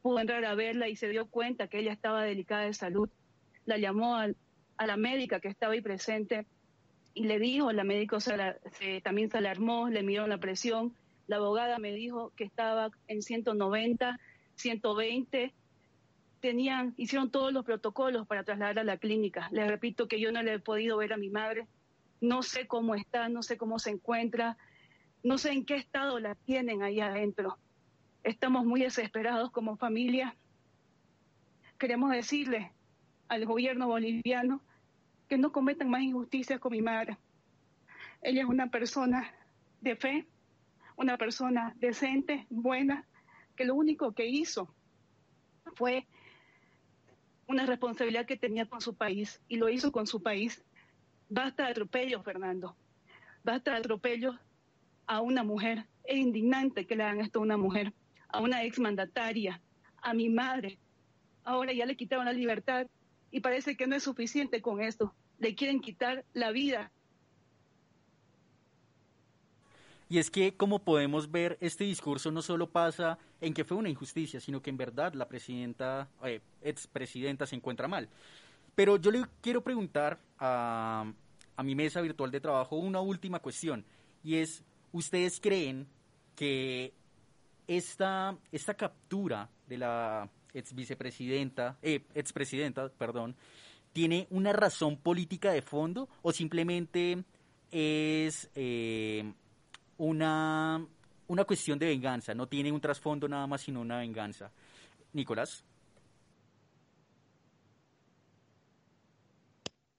[0.02, 3.08] pudo entrar a verla y se dio cuenta que ella estaba delicada de salud.
[3.64, 6.46] La llamó a la médica que estaba ahí presente
[7.14, 8.18] y le dijo, la médica
[9.02, 10.94] también se alarmó, le miró la presión.
[11.26, 14.20] La abogada me dijo que estaba en 190,
[14.56, 15.54] 120.
[16.40, 19.48] Tenían, hicieron todos los protocolos para trasladar a la clínica.
[19.52, 21.66] Les repito que yo no le he podido ver a mi madre.
[22.20, 24.58] No sé cómo está, no sé cómo se encuentra
[25.24, 27.58] no sé en qué estado la tienen ahí adentro.
[28.22, 30.36] Estamos muy desesperados como familia.
[31.78, 32.72] Queremos decirle
[33.28, 34.60] al gobierno boliviano
[35.26, 37.16] que no cometan más injusticias con mi madre.
[38.20, 39.32] Ella es una persona
[39.80, 40.26] de fe,
[40.96, 43.06] una persona decente, buena,
[43.56, 44.74] que lo único que hizo
[45.74, 46.06] fue
[47.46, 50.62] una responsabilidad que tenía con su país y lo hizo con su país.
[51.30, 52.76] Basta de atropellos, Fernando.
[53.42, 54.36] Basta de atropellos
[55.06, 55.86] a una mujer.
[56.04, 57.92] Es indignante que le hagan esto a una mujer,
[58.28, 59.60] a una exmandataria,
[60.02, 60.78] a mi madre.
[61.44, 62.86] Ahora ya le quitaron la libertad
[63.30, 65.14] y parece que no es suficiente con esto.
[65.38, 66.90] Le quieren quitar la vida.
[70.08, 73.88] Y es que, como podemos ver, este discurso no solo pasa en que fue una
[73.88, 78.08] injusticia, sino que en verdad la presidenta, eh, expresidenta, se encuentra mal.
[78.74, 81.10] Pero yo le quiero preguntar a,
[81.56, 83.84] a mi mesa virtual de trabajo una última cuestión,
[84.22, 84.62] y es,
[84.94, 85.88] ¿Ustedes creen
[86.36, 86.92] que
[87.66, 93.34] esta, esta captura de la ex vicepresidenta, eh, expresidenta, perdón,
[93.92, 97.24] tiene una razón política de fondo o simplemente
[97.72, 99.32] es eh,
[99.98, 100.86] una,
[101.26, 102.32] una cuestión de venganza?
[102.32, 104.52] No tiene un trasfondo nada más sino una venganza.
[105.12, 105.64] Nicolás.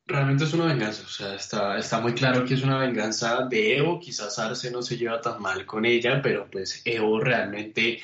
[0.07, 3.77] Realmente es una venganza, o sea, está, está muy claro que es una venganza de
[3.77, 8.03] Evo, quizás Arce no se lleva tan mal con ella, pero pues Evo realmente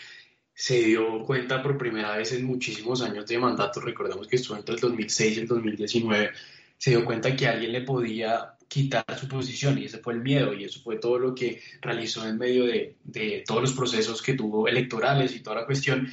[0.52, 4.74] se dio cuenta por primera vez en muchísimos años de mandato, recordemos que estuvo entre
[4.76, 6.32] el 2006 y el 2019,
[6.76, 10.54] se dio cuenta que alguien le podía quitar su posición y ese fue el miedo
[10.54, 14.34] y eso fue todo lo que realizó en medio de, de todos los procesos que
[14.34, 16.12] tuvo electorales y toda la cuestión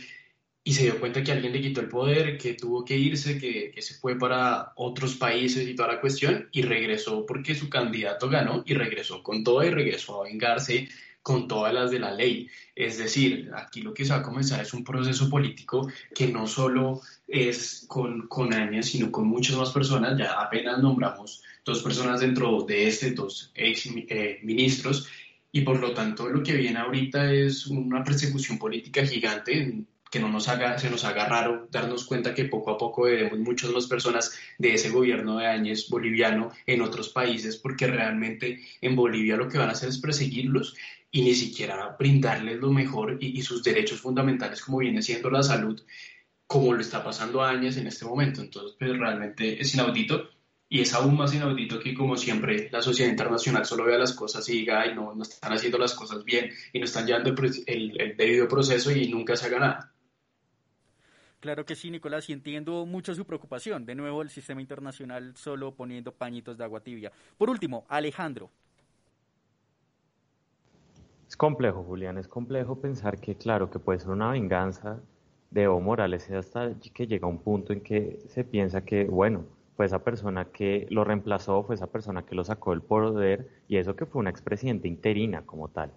[0.69, 3.73] y se dio cuenta que alguien le quitó el poder, que tuvo que irse, que,
[3.81, 8.63] se fue para otros países y toda la cuestión, y regresó porque su candidato ganó
[8.67, 10.87] y regresó con todo y regresó a vengarse
[11.23, 12.49] con todas las de la ley.
[12.77, 16.47] Es decir, aquí lo que se va a comenzar es un proceso político que no
[16.47, 20.19] solo es con, con Áñez, sino con muchas más personas.
[20.19, 25.09] Ya apenas nombramos dos personas dentro de este, dos ex eh, ministros,
[25.51, 30.29] y por lo tanto lo que viene ahorita es una persecución política gigante que no
[30.29, 33.87] nos haga, se nos haga raro darnos cuenta que poco a poco veremos muchas más
[33.87, 39.49] personas de ese gobierno de Áñez boliviano en otros países, porque realmente en Bolivia lo
[39.49, 40.75] que van a hacer es perseguirlos
[41.11, 45.81] y ni siquiera brindarles lo mejor y, sus derechos fundamentales como viene siendo la salud,
[46.47, 48.41] como lo está pasando a Áñez en este momento.
[48.41, 50.31] Entonces, pues realmente es inaudito
[50.69, 54.47] y es aún más inaudito que, como siempre, la sociedad internacional solo vea las cosas
[54.49, 57.31] y diga, ay, no, no están haciendo las cosas bien y no están llevando
[57.67, 59.93] el, el, debido proceso y nunca se haga nada.
[61.41, 63.87] Claro que sí, Nicolás, y entiendo mucho su preocupación.
[63.87, 67.13] De nuevo, el sistema internacional solo poniendo pañitos de agua tibia.
[67.37, 68.51] Por último, Alejandro.
[71.29, 74.99] Es complejo, Julián, es complejo pensar que, claro, que puede ser una venganza
[75.51, 79.45] de Evo Morales hasta que llega un punto en que se piensa que, bueno,
[79.77, 83.77] fue esa persona que lo reemplazó, fue esa persona que lo sacó del poder y
[83.77, 85.93] eso que fue una expresidente interina como tal.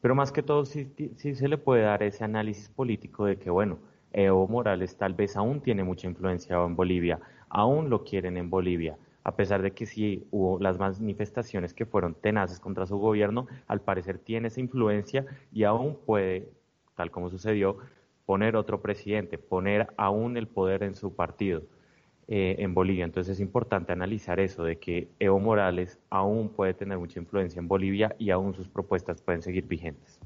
[0.00, 3.78] Pero más que todo sí, se le puede dar ese análisis político de que, bueno,
[4.14, 8.96] Evo Morales tal vez aún tiene mucha influencia en Bolivia, aún lo quieren en Bolivia,
[9.24, 13.80] a pesar de que sí hubo las manifestaciones que fueron tenaces contra su gobierno, al
[13.80, 16.48] parecer tiene esa influencia y aún puede,
[16.94, 17.78] tal como sucedió,
[18.24, 21.62] poner otro presidente, poner aún el poder en su partido.
[22.26, 23.04] Eh, en Bolivia.
[23.04, 27.68] Entonces es importante analizar eso, de que Evo Morales aún puede tener mucha influencia en
[27.68, 30.18] Bolivia y aún sus propuestas pueden seguir vigentes.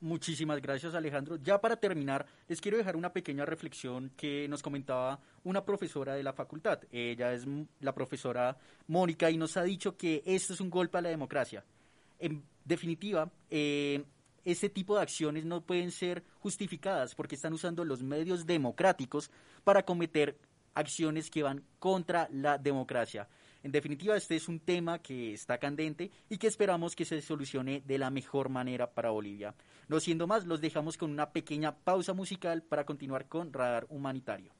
[0.00, 1.36] Muchísimas gracias Alejandro.
[1.36, 6.22] Ya para terminar, les quiero dejar una pequeña reflexión que nos comentaba una profesora de
[6.22, 6.80] la facultad.
[6.92, 7.46] Ella es
[7.80, 8.56] la profesora
[8.88, 11.64] Mónica y nos ha dicho que esto es un golpe a la democracia.
[12.18, 14.04] En definitiva, eh,
[14.44, 19.30] este tipo de acciones no pueden ser justificadas porque están usando los medios democráticos
[19.64, 20.38] para cometer
[20.74, 23.28] acciones que van contra la democracia.
[23.66, 27.82] En definitiva, este es un tema que está candente y que esperamos que se solucione
[27.84, 29.56] de la mejor manera para Bolivia.
[29.88, 34.52] No siendo más, los dejamos con una pequeña pausa musical para continuar con Radar Humanitario.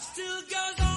[0.00, 0.87] still goes on.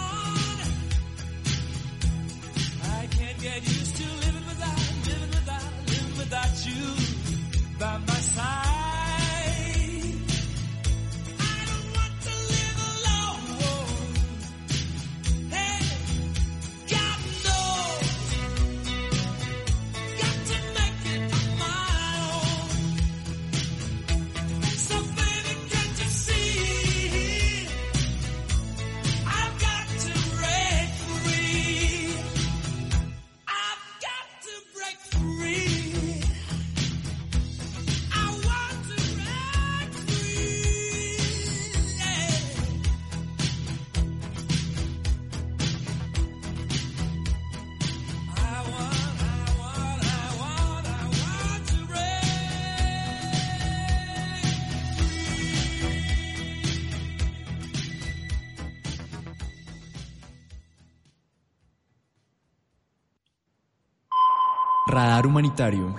[65.02, 65.96] Radar Humanitario.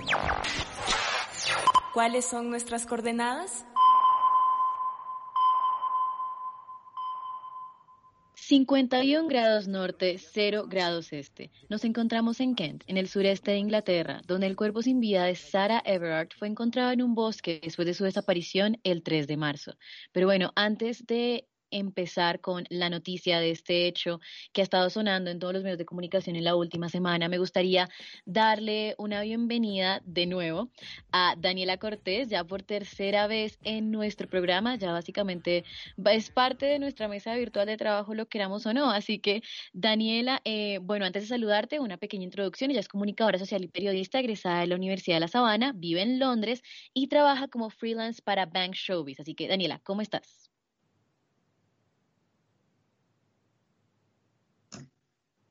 [1.93, 3.65] ¿Cuáles son nuestras coordenadas?
[8.35, 11.51] 51 grados norte, 0 grados este.
[11.67, 15.35] Nos encontramos en Kent, en el sureste de Inglaterra, donde el cuerpo sin vida de
[15.35, 19.73] Sarah Everard fue encontrado en un bosque después de su desaparición el 3 de marzo.
[20.13, 24.19] Pero bueno, antes de empezar con la noticia de este hecho
[24.53, 27.37] que ha estado sonando en todos los medios de comunicación en la última semana, me
[27.37, 27.89] gustaría
[28.25, 30.69] darle una bienvenida de nuevo
[31.11, 35.63] a Daniela Cortés, ya por tercera vez en nuestro programa, ya básicamente
[36.05, 38.91] es parte de nuestra mesa virtual de trabajo, lo queramos o no.
[38.91, 39.41] Así que,
[39.73, 42.71] Daniela, eh, bueno, antes de saludarte, una pequeña introducción.
[42.71, 46.19] Ella es comunicadora social y periodista egresada de la Universidad de La Sabana, vive en
[46.19, 46.61] Londres
[46.93, 49.19] y trabaja como freelance para Bank Showbiz.
[49.19, 50.42] Así que, Daniela, ¿cómo estás?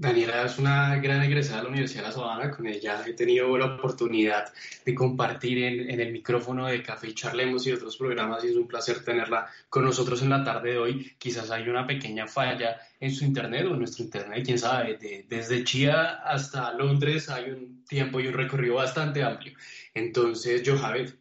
[0.03, 2.51] Daniela es una gran egresada de la Universidad de La Sabana.
[2.51, 4.53] Con ella he tenido la oportunidad
[4.85, 8.67] de compartir en, el micrófono de Café y Charlemos y otros programas y es un
[8.67, 11.13] placer tenerla con nosotros en la tarde de hoy.
[11.19, 14.99] Quizás hay una pequeña falla en su internet o en nuestro internet, quién sabe.
[15.29, 19.53] desde Chía hasta Londres hay un tiempo y un recorrido bastante amplio.
[19.95, 21.17] Entonces, yo, Javier.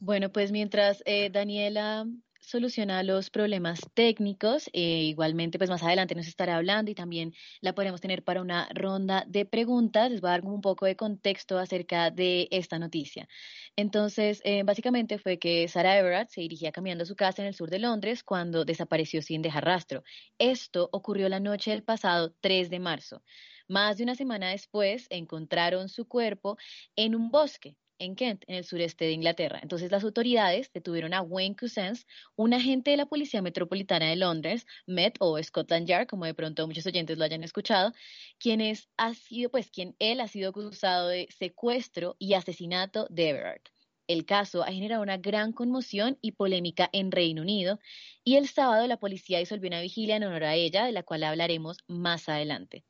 [0.00, 2.06] Bueno, pues mientras eh, Daniela
[2.48, 4.70] soluciona los problemas técnicos.
[4.72, 8.68] Eh, igualmente, pues más adelante nos estará hablando y también la podremos tener para una
[8.72, 10.10] ronda de preguntas.
[10.10, 13.28] Les voy a dar un poco de contexto acerca de esta noticia.
[13.76, 17.54] Entonces, eh, básicamente fue que Sarah Everard se dirigía caminando a su casa en el
[17.54, 20.02] sur de Londres cuando desapareció sin dejar rastro.
[20.38, 23.22] Esto ocurrió la noche del pasado 3 de marzo.
[23.68, 26.56] Más de una semana después encontraron su cuerpo
[26.96, 29.60] en un bosque en Kent, en el sureste de Inglaterra.
[29.62, 32.06] Entonces las autoridades detuvieron a Wayne Cousins,
[32.36, 36.66] un agente de la Policía Metropolitana de Londres, Met o Scotland Yard, como de pronto
[36.66, 37.92] muchos oyentes lo hayan escuchado,
[38.38, 38.60] quien
[38.96, 43.62] ha sido, pues, quien él ha sido acusado de secuestro y asesinato de Everard.
[44.06, 47.78] El caso ha generado una gran conmoción y polémica en Reino Unido
[48.24, 51.24] y el sábado la policía disolvió una vigilia en honor a ella, de la cual
[51.24, 52.84] hablaremos más adelante.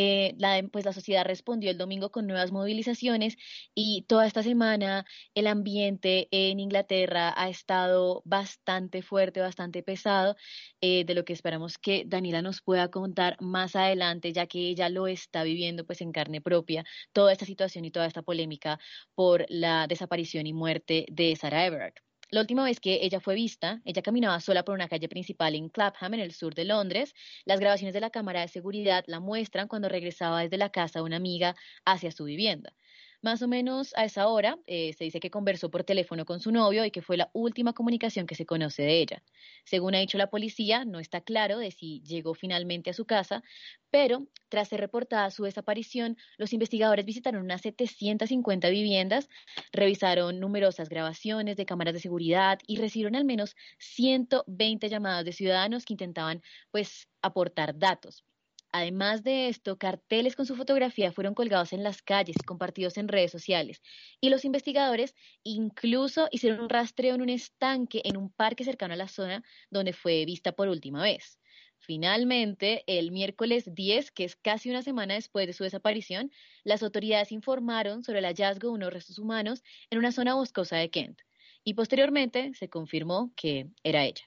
[0.00, 3.36] Eh, la, pues la sociedad respondió el domingo con nuevas movilizaciones
[3.74, 10.36] y toda esta semana el ambiente en Inglaterra ha estado bastante fuerte, bastante pesado,
[10.80, 14.88] eh, de lo que esperamos que Daniela nos pueda contar más adelante, ya que ella
[14.88, 18.78] lo está viviendo pues en carne propia, toda esta situación y toda esta polémica
[19.16, 22.07] por la desaparición y muerte de Sarah Everard.
[22.30, 25.68] La última vez que ella fue vista, ella caminaba sola por una calle principal en
[25.68, 27.12] Clapham, en el sur de Londres.
[27.44, 31.04] Las grabaciones de la cámara de seguridad la muestran cuando regresaba desde la casa de
[31.04, 32.77] una amiga hacia su vivienda.
[33.20, 36.52] Más o menos a esa hora eh, se dice que conversó por teléfono con su
[36.52, 39.24] novio y que fue la última comunicación que se conoce de ella.
[39.64, 43.42] Según ha dicho la policía, no está claro de si llegó finalmente a su casa,
[43.90, 49.28] pero tras ser reportada su desaparición, los investigadores visitaron unas 750 viviendas,
[49.72, 55.84] revisaron numerosas grabaciones de cámaras de seguridad y recibieron al menos 120 llamadas de ciudadanos
[55.84, 58.24] que intentaban pues aportar datos.
[58.72, 63.08] Además de esto, carteles con su fotografía fueron colgados en las calles y compartidos en
[63.08, 63.82] redes sociales.
[64.20, 68.96] Y los investigadores incluso hicieron un rastreo en un estanque en un parque cercano a
[68.96, 71.38] la zona donde fue vista por última vez.
[71.78, 76.30] Finalmente, el miércoles 10, que es casi una semana después de su desaparición,
[76.64, 80.90] las autoridades informaron sobre el hallazgo de unos restos humanos en una zona boscosa de
[80.90, 81.20] Kent.
[81.64, 84.24] Y posteriormente se confirmó que era ella.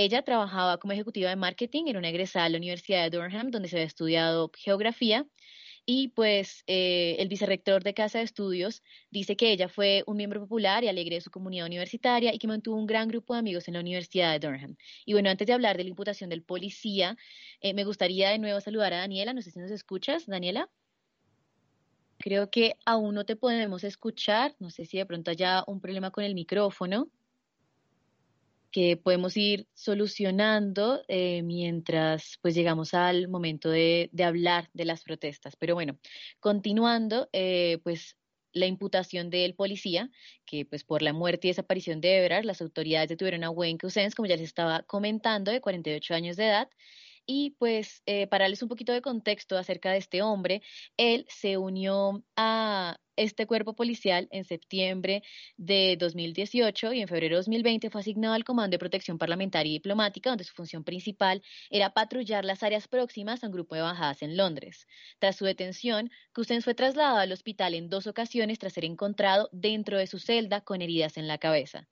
[0.00, 3.68] Ella trabajaba como ejecutiva de marketing, en una egresada de la Universidad de Durham, donde
[3.68, 5.26] se había estudiado geografía.
[5.84, 10.38] Y pues eh, el vicerrector de Casa de Estudios dice que ella fue un miembro
[10.38, 13.66] popular y alegre de su comunidad universitaria y que mantuvo un gran grupo de amigos
[13.66, 14.76] en la Universidad de Durham.
[15.04, 17.16] Y bueno, antes de hablar de la imputación del policía,
[17.60, 19.32] eh, me gustaría de nuevo saludar a Daniela.
[19.32, 20.70] No sé si nos escuchas, Daniela.
[22.18, 24.54] Creo que aún no te podemos escuchar.
[24.60, 27.10] No sé si de pronto haya un problema con el micrófono
[28.70, 35.56] que podemos ir solucionando eh, mientras pues llegamos al momento de, hablar de las protestas.
[35.56, 35.98] Pero bueno,
[36.40, 38.16] continuando, eh, pues
[38.52, 40.10] la imputación del policía,
[40.44, 44.14] que pues por la muerte y desaparición de Everard, las autoridades detuvieron a Wayne Cousins,
[44.14, 46.68] como ya les estaba comentando, de 48 años de edad,
[47.28, 50.62] y pues eh, para darles un poquito de contexto acerca de este hombre,
[50.96, 55.22] él se unió a este cuerpo policial en septiembre
[55.58, 59.74] de 2018 y en febrero de 2020 fue asignado al Comando de Protección Parlamentaria y
[59.74, 64.22] Diplomática, donde su función principal era patrullar las áreas próximas a un grupo de bajadas
[64.22, 64.86] en Londres.
[65.18, 69.98] Tras su detención, Cousins fue trasladado al hospital en dos ocasiones tras ser encontrado dentro
[69.98, 71.88] de su celda con heridas en la cabeza.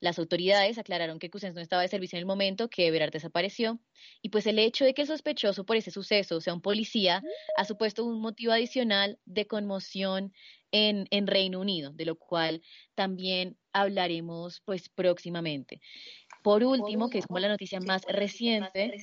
[0.00, 3.80] Las autoridades aclararon que Cusens no estaba de servicio en el momento que Everard desapareció
[4.22, 7.22] y pues el hecho de que el sospechoso por ese suceso sea un policía
[7.56, 10.32] ha supuesto un motivo adicional de conmoción
[10.70, 12.62] en, en Reino Unido, de lo cual
[12.94, 15.80] también hablaremos pues próximamente.
[16.46, 18.94] Por último, que es como la noticia más reciente,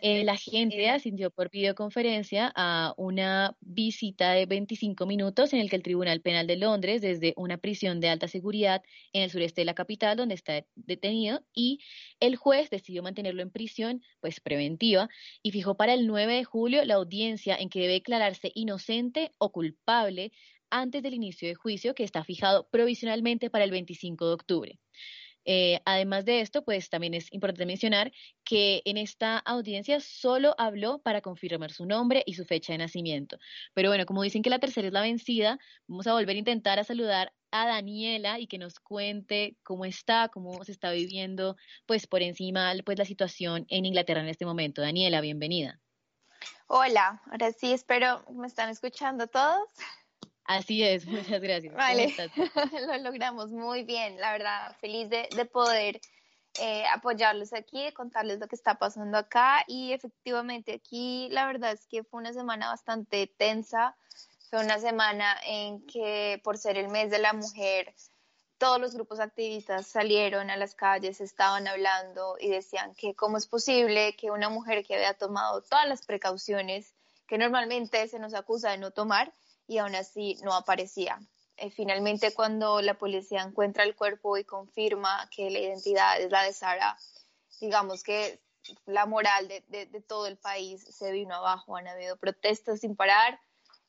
[0.00, 5.76] eh, la gente asistió por videoconferencia a una visita de 25 minutos en el que
[5.76, 8.82] el Tribunal Penal de Londres, desde una prisión de alta seguridad
[9.12, 11.80] en el sureste de la capital, donde está detenido, y
[12.18, 15.10] el juez decidió mantenerlo en prisión, pues preventiva,
[15.42, 19.52] y fijó para el 9 de julio la audiencia en que debe declararse inocente o
[19.52, 20.32] culpable
[20.70, 24.78] antes del inicio de juicio, que está fijado provisionalmente para el 25 de octubre.
[25.44, 28.12] Eh, además de esto, pues también es importante mencionar
[28.44, 33.38] que en esta audiencia solo habló para confirmar su nombre y su fecha de nacimiento.
[33.74, 36.78] Pero bueno, como dicen que la tercera es la vencida, vamos a volver a intentar
[36.78, 42.06] a saludar a Daniela y que nos cuente cómo está, cómo se está viviendo, pues
[42.06, 44.82] por encima, pues la situación en Inglaterra en este momento.
[44.82, 45.80] Daniela, bienvenida.
[46.66, 49.70] Hola, ahora sí espero me están escuchando todos.
[50.48, 51.74] Así es, muchas gracias.
[51.74, 52.14] Vale,
[52.86, 56.00] lo logramos muy bien, la verdad, feliz de, poder
[56.58, 59.62] eh, apoyarlos aquí, de contarles lo que está pasando acá.
[59.68, 63.94] Y efectivamente aquí la verdad es que fue una semana bastante tensa,
[64.48, 67.94] fue una semana en que por ser el mes de la mujer,
[68.56, 73.46] todos los grupos activistas salieron a las calles, estaban hablando y decían que cómo es
[73.46, 76.94] posible que una mujer que había tomado todas las precauciones
[77.26, 79.30] que normalmente se nos acusa de no tomar,
[79.68, 81.20] y aún así no aparecía.
[81.56, 86.42] Eh, finalmente, cuando la policía encuentra el cuerpo y confirma que la identidad es la
[86.42, 86.98] de Sara,
[87.60, 88.40] digamos que
[88.86, 91.76] la moral de, de, todo el país se vino abajo.
[91.76, 93.38] Han habido protestas sin parar.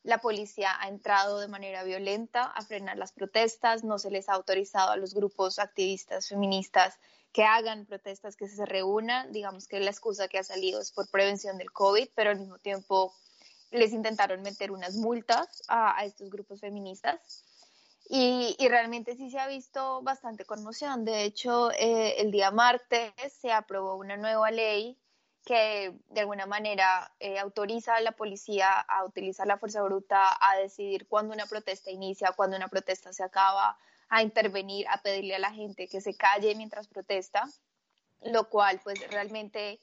[0.03, 3.83] La policía ha entrado de manera violenta a frenar las protestas.
[3.83, 6.97] No se les ha autorizado a los grupos activistas feministas
[7.33, 9.31] que hagan protestas, que se reúnan.
[9.31, 12.57] Digamos que la excusa que ha salido es por prevención del COVID, pero al mismo
[12.57, 13.13] tiempo
[13.71, 17.45] les intentaron meter unas multas a, estos grupos feministas.
[18.09, 21.05] Y, realmente sí se ha visto bastante conmoción.
[21.05, 24.97] De hecho, eh, el día martes se aprobó una nueva ley
[25.45, 30.57] que de alguna manera eh, autoriza a la policía a utilizar la fuerza bruta, a
[30.57, 33.77] decidir cuándo una protesta inicia, cuándo una protesta se acaba,
[34.09, 37.47] a intervenir, a pedirle a la gente que se calle mientras protesta,
[38.21, 39.79] lo cual pues realmente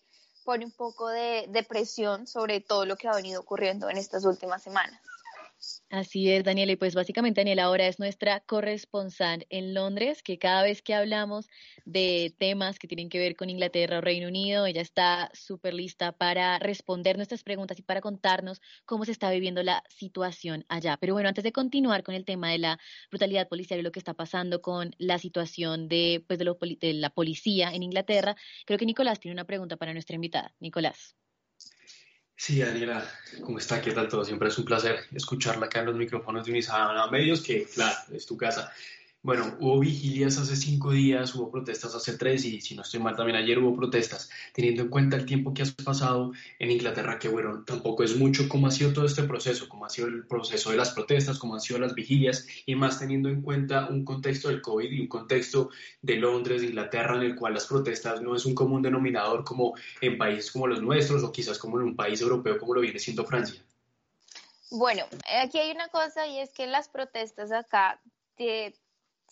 [0.46, 4.24] pone un poco de, de presión sobre todo lo que ha venido ocurriendo en estas
[4.24, 4.98] últimas semanas.
[5.90, 6.72] Así es, Daniela.
[6.72, 11.46] Y pues básicamente Daniela ahora es nuestra corresponsal en Londres, que cada vez que hablamos
[11.84, 16.12] de temas que tienen que ver con Inglaterra o Reino Unido, ella está súper lista
[16.12, 20.96] para responder nuestras preguntas y para contarnos cómo se está viviendo la situación allá.
[20.98, 22.78] Pero bueno, antes de continuar con el tema de la
[23.10, 27.10] brutalidad policial y lo que está pasando con la situación de, pues de, de la
[27.10, 28.36] policía en Inglaterra,
[28.66, 30.54] creo que Nicolás tiene una pregunta para nuestra invitada.
[30.60, 31.16] Nicolás.
[32.38, 33.02] Sí, Daniela,
[33.42, 33.80] ¿cómo está?
[33.80, 34.22] ¿Qué tal todo?
[34.22, 38.26] Siempre es un placer escucharla acá en los micrófonos de Unisana Medios, que claro, es
[38.26, 38.72] tu casa.
[39.26, 43.16] Bueno, hubo vigilias hace cinco días, hubo protestas hace tres y si no estoy mal
[43.16, 44.30] también ayer hubo protestas.
[44.52, 48.48] Teniendo en cuenta el tiempo que has pasado en Inglaterra, que bueno, tampoco es mucho
[48.48, 51.54] cómo ha sido todo este proceso, cómo ha sido el proceso de las protestas, cómo
[51.54, 55.08] han sido las vigilias y más teniendo en cuenta un contexto del COVID y un
[55.08, 55.70] contexto
[56.02, 59.74] de Londres, de Inglaterra, en el cual las protestas no es un común denominador como
[60.02, 63.00] en países como los nuestros o quizás como en un país europeo como lo viene
[63.00, 63.60] siendo Francia.
[64.70, 65.02] Bueno,
[65.42, 68.00] aquí hay una cosa y es que las protestas acá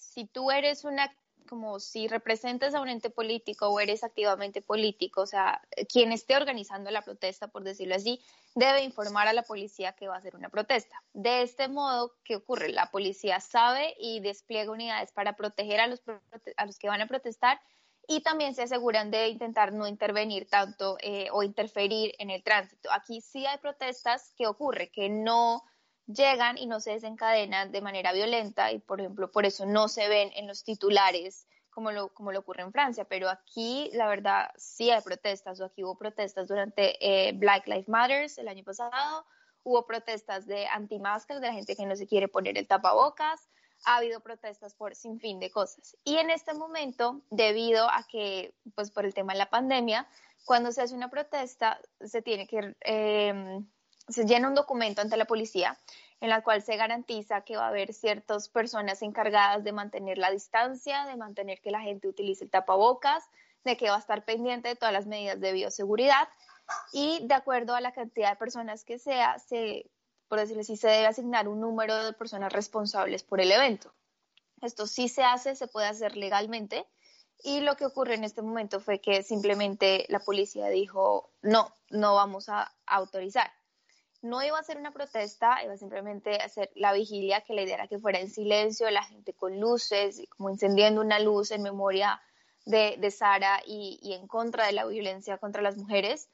[0.05, 1.14] si tú eres una,
[1.48, 5.61] como si representas a un ente político o eres activamente político, o sea,
[5.92, 8.20] quien esté organizando la protesta, por decirlo así,
[8.55, 11.02] debe informar a la policía que va a hacer una protesta.
[11.12, 12.70] De este modo, ¿qué ocurre?
[12.70, 16.02] La policía sabe y despliega unidades para proteger a los,
[16.57, 17.61] a los que van a protestar
[18.07, 22.90] y también se aseguran de intentar no intervenir tanto eh, o interferir en el tránsito.
[22.92, 25.62] Aquí sí hay protestas que ocurre, que no
[26.07, 30.09] llegan y no se desencadenan de manera violenta y, por ejemplo, por eso no se
[30.09, 34.50] ven en los titulares como lo, como lo ocurre en Francia, pero aquí la verdad
[34.57, 39.26] sí hay protestas, o aquí hubo protestas durante eh, Black Lives Matter el año pasado,
[39.64, 43.48] hubo protestas de anti-máscaras, de la gente que no se quiere poner el tapabocas,
[43.86, 45.96] ha habido protestas por sin fin de cosas.
[46.05, 50.07] Y en este momento, debido a que, pues por el tema de la pandemia,
[50.44, 53.64] cuando se hace una protesta, se tiene que eh,
[54.09, 55.78] se llena un documento ante la policía
[56.20, 60.30] en la cual se garantiza que va a haber ciertas personas encargadas de mantener la
[60.30, 63.24] distancia, de mantener que la gente utilice tapabocas,
[63.64, 66.28] de que va a estar pendiente de todas las medidas de bioseguridad
[66.92, 69.90] y de acuerdo a la cantidad de personas que sea, se,
[70.28, 73.92] por decirlo así, se debe asignar un número de personas responsables por el evento.
[74.62, 76.86] Esto sí se hace, se puede hacer legalmente.
[77.42, 82.14] Y lo que ocurre en este momento fue que simplemente la policía dijo, no, no
[82.14, 83.52] vamos a autorizar.
[84.25, 87.75] No iba a ser una protesta, iba simplemente a hacer la vigilia, que la idea
[87.75, 92.22] era que fuera en silencio, la gente con luces, como encendiendo una luz en memoria
[92.64, 96.31] de, de Sara y, en contra de la violencia contra las mujeres.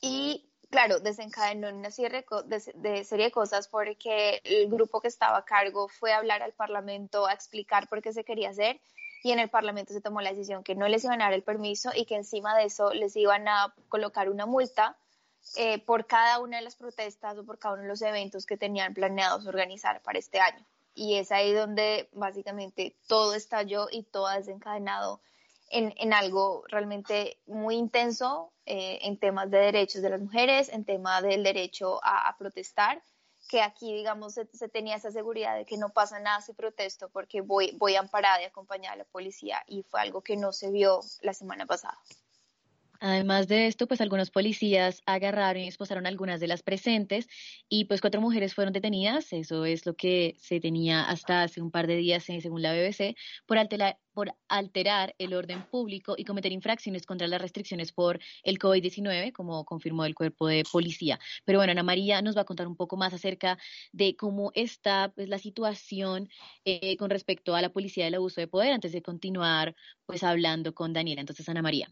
[0.00, 5.38] Y claro, desencadenó en una serie de, serie de cosas porque el grupo que estaba
[5.38, 8.80] a cargo fue a hablar al Parlamento a explicar por qué se quería hacer
[9.22, 11.44] y en el Parlamento se tomó la decisión que no les iban a dar el
[11.44, 14.96] permiso y que encima de eso les iban a colocar una multa
[15.56, 18.56] eh, por cada una de las protestas o por cada uno de los eventos que
[18.56, 20.64] tenían planeados organizar para este año.
[20.94, 25.20] Y es ahí donde básicamente todo estalló y todo ha desencadenado
[25.70, 31.22] en, algo realmente muy intenso eh, en temas de derechos de las mujeres, en tema
[31.22, 33.02] del derecho a, protestar,
[33.48, 37.40] que aquí, digamos, se, tenía esa seguridad de que no pasa nada si protesto porque
[37.40, 41.00] voy, voy amparada y acompañada a la policía y fue algo que no se vio
[41.22, 41.98] la semana pasada.
[43.00, 47.28] Además de esto, pues algunos policías agarraron y esposaron a algunas de las presentes
[47.66, 51.70] y pues cuatro mujeres fueron detenidas, eso es lo que se tenía hasta hace un
[51.70, 53.56] par de días eh, según la BBC, por
[54.48, 60.04] alterar, el orden público y cometer infracciones contra las restricciones por el COVID-19, como confirmó
[60.04, 61.18] el cuerpo de policía.
[61.46, 63.58] Pero bueno, Ana María nos va a contar un poco más acerca
[63.92, 66.28] de cómo está pues, la situación
[66.66, 69.74] eh, con respecto a la policía del abuso de poder antes de continuar
[70.04, 71.20] pues hablando con Daniela.
[71.22, 71.88] Entonces, Ana María.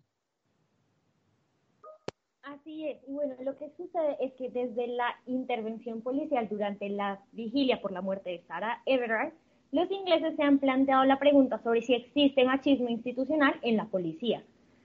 [2.55, 2.97] Así es.
[3.07, 7.93] Y bueno, lo que sucede es que desde la intervención policial durante la vigilia por
[7.93, 9.35] la muerte de Sarah Everard,
[9.71, 14.43] los ingleses se han planteado la pregunta sobre si existe machismo institucional en la policía.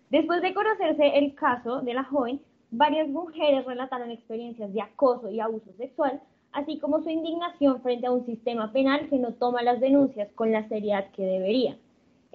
[0.09, 5.39] Después de conocerse el caso de la joven, varias mujeres relataron experiencias de acoso y
[5.39, 9.79] abuso sexual, así como su indignación frente a un sistema penal que no toma las
[9.79, 11.77] denuncias con la seriedad que debería.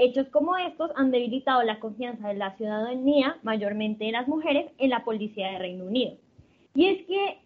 [0.01, 4.91] Hechos como estos han debilitado la confianza de la ciudadanía, mayormente de las mujeres, en
[4.91, 6.17] la policía de Reino Unido.
[6.75, 7.39] Y es que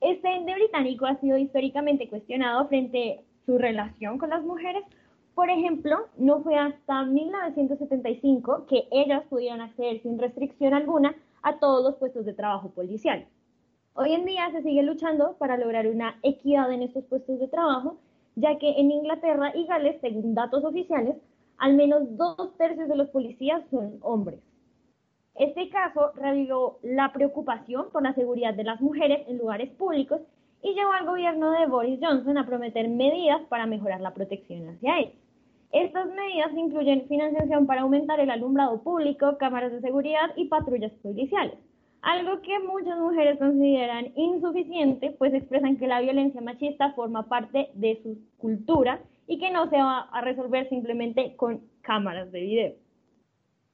[0.00, 4.82] este ente británico ha sido históricamente cuestionado frente a su relación con las mujeres.
[5.36, 11.84] Por ejemplo, no fue hasta 1975 que ellas pudieron acceder sin restricción alguna a todos
[11.84, 13.26] los puestos de trabajo policial.
[13.94, 17.98] Hoy en día se sigue luchando para lograr una equidad en estos puestos de trabajo,
[18.34, 21.14] ya que en Inglaterra y Gales, según datos oficiales,
[21.62, 24.40] al menos dos tercios de los policías son hombres.
[25.36, 30.20] Este caso reveló la preocupación por la seguridad de las mujeres en lugares públicos
[30.60, 34.98] y llevó al gobierno de Boris Johnson a prometer medidas para mejorar la protección hacia
[34.98, 35.14] ellas.
[35.70, 41.54] Estas medidas incluyen financiación para aumentar el alumbrado público, cámaras de seguridad y patrullas policiales,
[42.02, 48.00] algo que muchas mujeres consideran insuficiente, pues expresan que la violencia machista forma parte de
[48.02, 52.72] su cultura y que no se va a resolver simplemente con cámaras de video.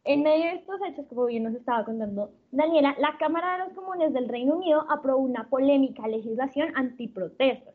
[0.05, 3.73] En medio de estos hechos, como bien nos estaba contando Daniela, la Cámara de los
[3.75, 7.75] Comunes del Reino Unido aprobó una polémica legislación antiprotestas.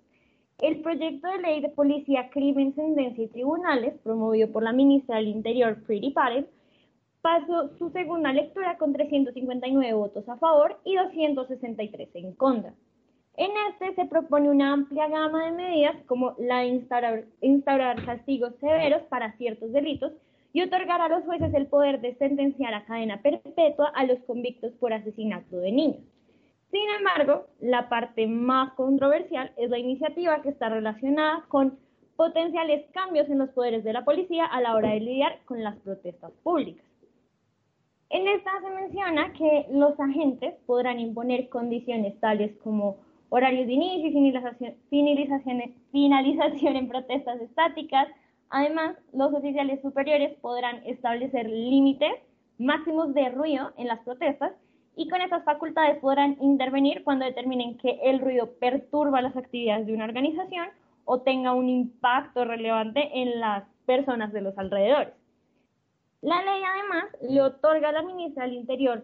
[0.60, 5.28] El proyecto de ley de policía, crimen, sentencia y tribunales, promovido por la ministra del
[5.28, 6.48] Interior, Pretty Patel,
[7.24, 12.74] pasó su segunda lectura con 359 votos a favor y 263 en contra.
[13.38, 19.04] En este se propone una amplia gama de medidas como la instaurar, instaurar, castigos severos
[19.04, 20.12] para ciertos delitos
[20.52, 24.74] y otorgar a los jueces el poder de sentenciar a cadena perpetua a los convictos
[24.74, 26.02] por asesinato de niños.
[26.72, 31.80] Sin embargo, la parte más controversial es la iniciativa que está relacionada con
[32.18, 35.78] potenciales cambios en los poderes de la policía a la hora de lidiar con las
[35.78, 36.93] protestas públicas.
[38.14, 42.98] En esta se menciona que los agentes podrán imponer condiciones tales como
[43.30, 44.14] horarios de inicio y
[45.90, 48.08] finalización, en protestas estáticas.
[48.52, 52.14] Además, los oficiales superiores podrán establecer límites
[52.60, 54.52] máximos de ruido en las protestas
[54.96, 59.94] y con esas facultades podrán intervenir cuando determinen que el ruido perturba las actividades de
[59.96, 60.68] una organización
[61.06, 65.23] o tenga un impacto relevante en las personas de los alrededores.
[66.24, 69.04] La ley además le otorga a la ministra del Interior,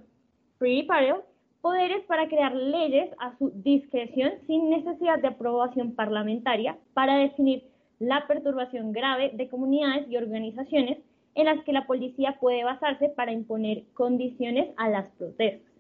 [0.58, 1.18] Pretty Patel,
[1.60, 7.66] poderes para crear leyes a su discreción sin necesidad de aprobación parlamentaria para definir
[8.00, 11.00] la perturbación grave de comunidades y organizaciones
[11.36, 15.74] en las que la policía puede basarse para imponer condiciones a las protestas.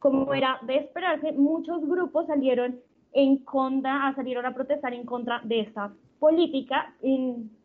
[0.00, 2.78] Como era de esperarse, muchos grupos salieron
[3.14, 6.94] en contra, salieron a protestar en contra de esta política.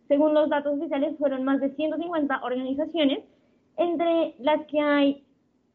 [0.07, 3.19] Según los datos oficiales, fueron más de 150 organizaciones,
[3.77, 5.23] entre las que hay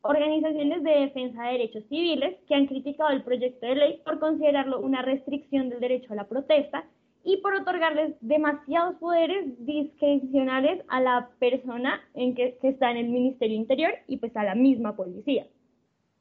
[0.03, 4.81] organizaciones de defensa de derechos civiles que han criticado el proyecto de ley por considerarlo
[4.81, 6.85] una restricción del derecho a la protesta
[7.25, 13.09] y por otorgarles demasiados poderes discrecionales a la persona en que, que está en el
[13.11, 15.47] Ministerio Interior y pues a la misma policía.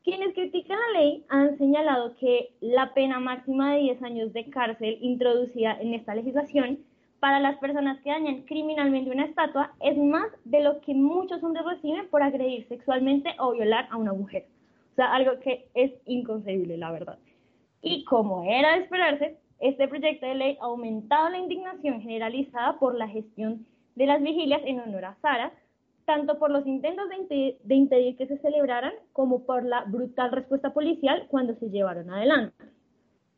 [0.03, 4.97] Quienes critican la ley han señalado que la pena máxima de 10 años de cárcel
[5.01, 6.79] introducida en esta legislación
[7.21, 11.63] para las personas que dañan criminalmente una estatua es más de lo que muchos hombres
[11.63, 14.47] reciben por agredir sexualmente o violar a una mujer.
[14.93, 17.19] O sea, algo que es inconcebible, la verdad.
[17.83, 22.95] Y como era de esperarse, este proyecto de ley ha aumentado la indignación generalizada por
[22.95, 25.53] la gestión de las vigilias en honor a Sara,
[26.05, 31.27] tanto por los intentos de, impedir que se celebraran como por la brutal respuesta policial
[31.29, 32.55] cuando se llevaron adelante.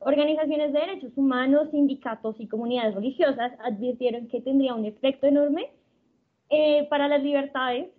[0.05, 5.71] Organizaciones de derechos humanos, sindicatos y comunidades religiosas advirtieron que tendría un efecto enorme
[6.49, 7.89] eh, para las libertades,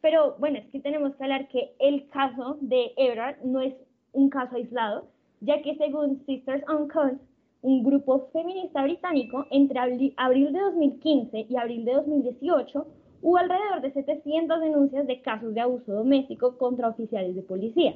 [0.00, 3.74] pero bueno, es que tenemos que hablar que el caso de Ebrard no es
[4.12, 5.08] un caso aislado,
[5.40, 7.18] ya que según Sisters on Cause,
[7.60, 9.78] un grupo feminista británico, entre
[10.16, 12.86] abril de 2015 y abril de 2018,
[13.20, 17.94] hubo alrededor de 700 denuncias de casos de abuso doméstico contra oficiales de policía.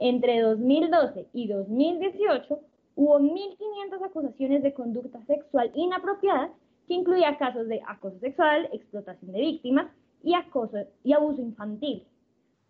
[0.00, 2.58] Entre 2012 y 2018
[2.96, 6.50] hubo 1.500 acusaciones de conducta sexual inapropiada
[6.88, 9.92] que incluía casos de acoso sexual, explotación de víctimas
[10.24, 12.06] y, abuso infantil.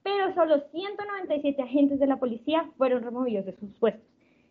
[0.03, 4.05] Pero solo 197 agentes de la policía fueron removidos de sus puestos.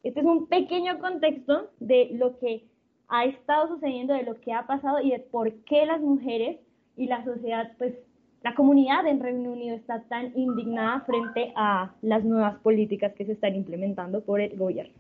[0.04, 2.64] Este es un pequeño contexto de lo que
[3.10, 6.60] ha estado sucediendo, de lo que ha pasado y de por qué las mujeres
[6.96, 7.94] y la sociedad, pues
[8.42, 13.34] la comunidad en Reino Unido está tan indignada frente a las nuevas políticas que se
[13.34, 14.94] están implementando por el gobierno.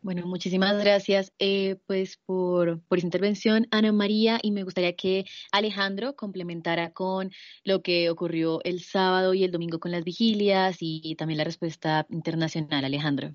[0.00, 5.24] Bueno, muchísimas gracias eh, pues por, por esa intervención, Ana María, y me gustaría que
[5.50, 7.30] Alejandro complementara con
[7.64, 12.06] lo que ocurrió el sábado y el domingo con las vigilias y también la respuesta
[12.10, 13.30] internacional, Alejandro.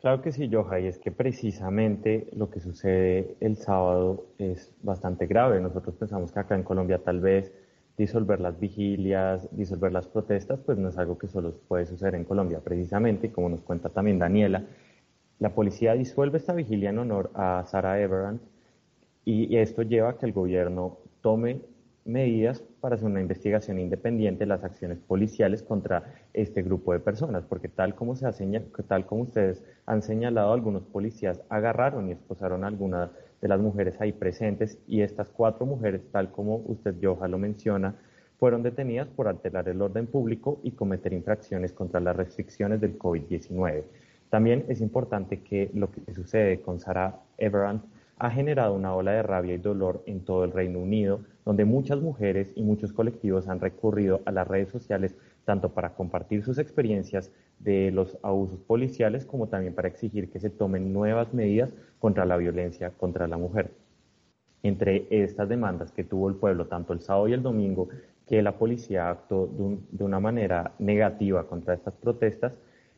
[0.00, 5.26] Claro que sí, Joja, y es que precisamente lo que sucede el sábado es bastante
[5.26, 5.60] grave.
[5.60, 7.52] Nosotros pensamos que acá en Colombia tal vez
[7.96, 12.24] disolver las vigilias, disolver las protestas, pues no es algo que solo puede suceder en
[12.24, 12.60] Colombia.
[12.60, 14.64] Precisamente, como nos cuenta también Daniela,
[15.38, 18.40] la policía disuelve esta vigilia en honor a Sarah Everand
[19.24, 21.60] y esto lleva a que el gobierno tome
[22.04, 26.02] medidas para hacer una investigación independiente de las acciones policiales contra
[26.34, 28.32] este grupo de personas, porque tal como, se ha
[28.86, 33.08] tal como ustedes han señalado, algunos policías agarraron y esposaron a algunas
[33.40, 37.94] de las mujeres ahí presentes y estas cuatro mujeres, tal como usted, Joja, lo menciona,
[38.38, 43.84] fueron detenidas por alterar el orden público y cometer infracciones contra las restricciones del COVID-19.
[44.28, 47.80] También es importante que lo que sucede con Sarah Everand
[48.18, 52.00] ha generado una ola de rabia y dolor en todo el Reino Unido, donde muchas
[52.00, 57.30] mujeres y muchos colectivos han recurrido a las redes sociales tanto para compartir sus experiencias
[57.58, 62.36] de los abusos policiales como también para exigir que se tomen nuevas medidas contra la
[62.36, 63.70] violencia contra la mujer.
[64.62, 67.88] Entre estas demandas que tuvo el pueblo tanto el sábado y el domingo,
[68.26, 69.46] que la policía actuó
[69.90, 72.54] de, una manera negativa contra estas protestas,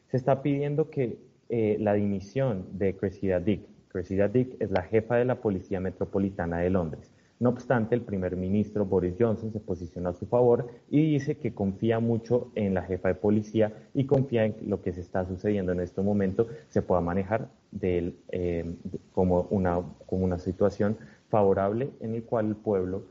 [0.09, 3.63] se está pidiendo que eh, la dimisión de Cressida Dick,
[3.97, 7.11] Cressida Dick es la jefa de la Policía Metropolitana de Londres.
[7.41, 11.55] No obstante, el primer ministro Boris Johnson se posiciona a su favor y dice que
[11.55, 15.73] confía mucho en la jefa de policía y confía en lo que se está sucediendo
[15.73, 17.49] en este momento se pueda manejar
[17.81, 18.77] eh,
[19.13, 20.99] como, una, como una situación
[21.31, 23.07] favorable en el cual el pueblo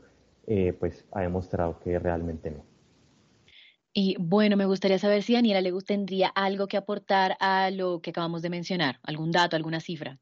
[0.46, 2.64] eh, pues, ha demostrado que realmente no.
[3.92, 8.10] Y bueno, me gustaría saber si Daniela le tendría algo que aportar a lo que
[8.10, 10.20] acabamos de mencionar, algún dato, alguna cifra.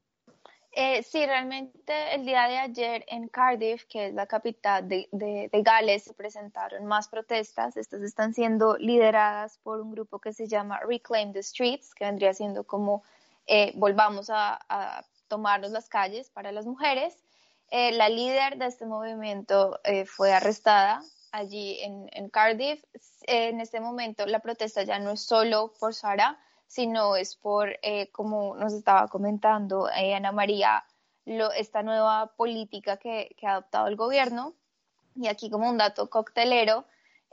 [0.77, 6.03] Eh, sí, realmente el día de ayer en Cardiff, que es la capital de, Gales,
[6.03, 7.77] se presentaron más protestas.
[7.77, 12.35] Estas están siendo lideradas por un grupo que se llama Reclaim the Streets, que vendría
[12.35, 13.05] siendo como
[13.47, 17.15] eh, volvamos a, tomarnos las calles para las mujeres.
[17.71, 22.83] Eh, la líder de este movimiento fue arrestada allí en, en Cardiff.
[23.29, 26.37] En este momento la protesta ya no es solo por Sara,
[26.75, 30.85] sino es por, eh, como nos estaba comentando eh, Ana María,
[31.25, 34.55] esta nueva política que, ha adoptado el gobierno.
[35.15, 36.85] Y aquí como un dato coctelero,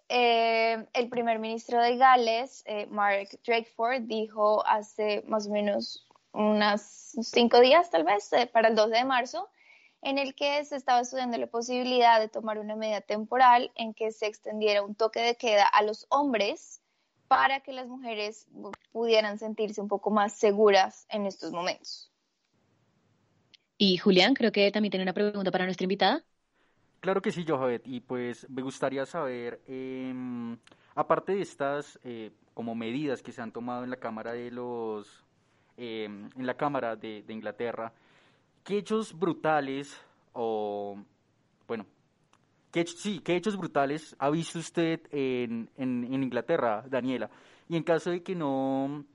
[0.10, 6.82] eh, el primer ministro de Gales, Mark Drakeford, dijo hace más o menos unos
[7.24, 9.50] cinco días, tal vez, para el 12 de marzo,
[10.04, 14.12] en el que se estaba estudiando la posibilidad de tomar una medida temporal en que
[14.12, 16.80] se extendiera un toque de queda a los hombres
[17.32, 18.45] para que las mujeres
[18.91, 22.11] pudieran sentirse un poco más seguras en estos momentos.
[23.77, 26.25] Y Julián, creo que también tiene una pregunta para nuestra invitada.
[26.99, 30.57] Claro que sí, Johavet, y pues me gustaría saber, em,
[30.93, 35.23] aparte de estas eh, como medidas que se han tomado en la Cámara de los,
[35.77, 37.93] em, en la Cámara de, Inglaterra,
[38.65, 39.97] ¿qué hechos brutales
[40.34, 40.97] o,
[42.72, 47.30] qué, sí, qué hechos brutales ha visto usted en, en, en Inglaterra, Daniela?
[47.69, 49.05] Y en caso de que no,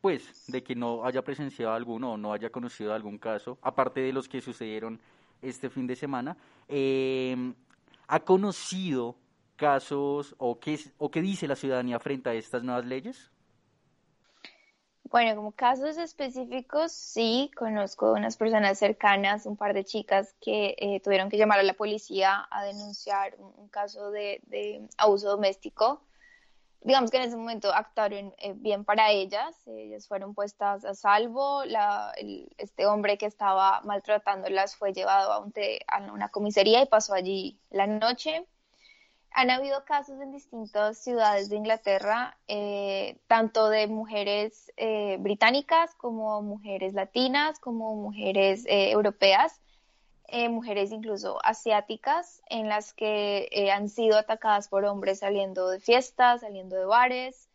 [0.00, 4.12] pues, de que no haya presenciado alguno o no haya conocido algún caso, aparte de
[4.12, 5.00] los que sucedieron
[5.42, 6.36] este fin de semana,
[6.68, 7.52] eh,
[8.06, 9.16] ¿ha conocido
[9.56, 13.30] casos o qué, o qué dice la ciudadanía frente a estas nuevas leyes?
[15.10, 21.00] Bueno, como casos específicos, sí, conozco unas personas cercanas, un par de chicas que eh,
[21.00, 26.02] tuvieron que llamar a la policía a denunciar un, caso de, abuso doméstico.
[26.82, 31.64] Digamos que en ese momento actuaron eh, bien para ellas, ellas fueron puestas a salvo,
[31.64, 35.54] la, el, este hombre que estaba maltratándolas fue llevado a, un
[35.86, 38.46] a una comisaría y pasó allí la noche
[39.32, 46.42] han habido casos en distintas ciudades de Inglaterra, eh, tanto de mujeres eh, británicas como
[46.42, 49.60] mujeres latinas, como mujeres eh, europeas,
[50.50, 56.76] mujeres incluso asiáticas, en las que han sido atacadas por hombres saliendo de fiestas, saliendo
[56.76, 57.48] de bares.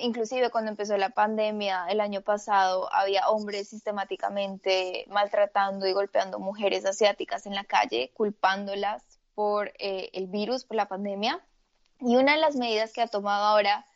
[0.00, 6.84] inclusive cuando empezó la pandemia el año pasado, había hombres sistemáticamente maltratando y golpeando mujeres
[6.84, 9.02] asiáticas en la calle, culpándolas
[9.34, 11.40] por eh, el virus, por la pandemia.
[12.00, 13.86] Y una de las medidas que ha tomado ahora,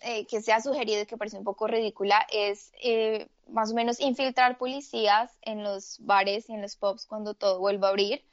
[0.00, 3.74] eh, que se ha sugerido y que parece un poco ridícula, es eh, más o
[3.74, 8.24] menos infiltrar policías en los bares y en los pubs cuando todo vuelva a abrir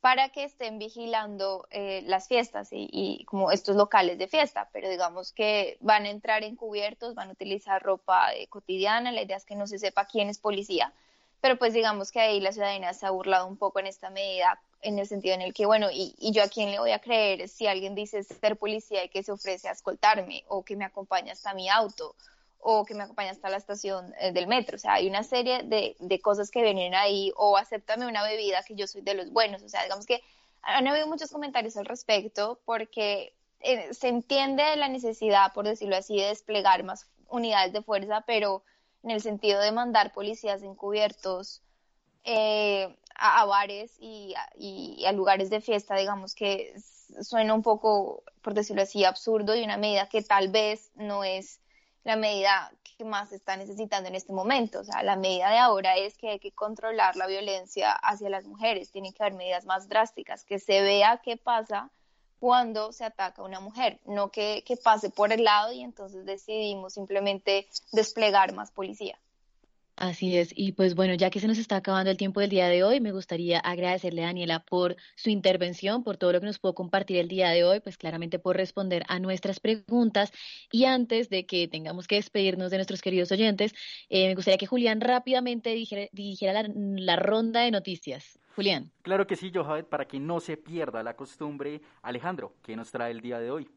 [0.00, 5.32] para que estén vigilando las fiestas y, y, como estos locales de fiesta, pero digamos
[5.32, 9.66] que van a entrar encubiertos, van a utilizar ropa cotidiana, la idea es que no
[9.66, 10.92] se sepa quién es policía,
[11.40, 14.60] pero pues digamos que ahí la ciudadanía se ha burlado un poco en esta medida
[14.80, 17.00] en el sentido en el que, bueno, y, y, yo a quién le voy a
[17.00, 20.84] creer si alguien dice ser policía y que se ofrece a escoltarme o que me
[20.84, 22.14] acompaña hasta mi auto
[22.60, 24.76] o que me acompaña hasta la estación eh, del metro.
[24.76, 28.62] O sea, hay una serie de, de, cosas que vienen ahí o acéptame una bebida
[28.62, 29.62] que yo soy de los buenos.
[29.62, 30.22] O sea, digamos que
[30.62, 36.16] han habido muchos comentarios al respecto porque eh, se entiende la necesidad, por decirlo así,
[36.16, 38.62] de desplegar más unidades de fuerza, pero
[39.02, 41.62] en el sentido de mandar policías encubiertos
[42.24, 44.34] eh, a, bares y
[45.04, 46.74] a, lugares de fiesta, digamos que
[47.22, 51.60] suena un poco, por decirlo así, absurdo y una medida que tal vez no es
[52.04, 54.80] la medida que más se está necesitando en este momento.
[54.80, 58.44] O sea, la medida de ahora es que hay que controlar la violencia hacia las
[58.44, 61.90] mujeres, tienen que haber medidas más drásticas, que se vea qué pasa
[62.38, 66.94] cuando se ataca a una mujer, no que, pase por el lado y entonces decidimos
[66.94, 69.18] simplemente desplegar más policía.
[69.96, 72.68] Así es, y pues bueno, ya que se nos está acabando el tiempo del día
[72.68, 76.60] de hoy, me gustaría agradecerle a Daniela por su intervención, por todo lo que nos
[76.60, 80.30] pudo compartir el día de hoy, pues claramente por responder a nuestras preguntas.
[80.70, 83.74] Y antes de que tengamos que despedirnos de nuestros queridos oyentes,
[84.08, 88.38] eh, me gustaría que Julián rápidamente dirigiera, la, ronda de noticias.
[88.58, 88.90] Julián.
[89.02, 91.80] Claro que sí, Johavet, para que no se pierda la costumbre.
[92.02, 93.70] Alejandro, ¿qué nos trae el día de hoy?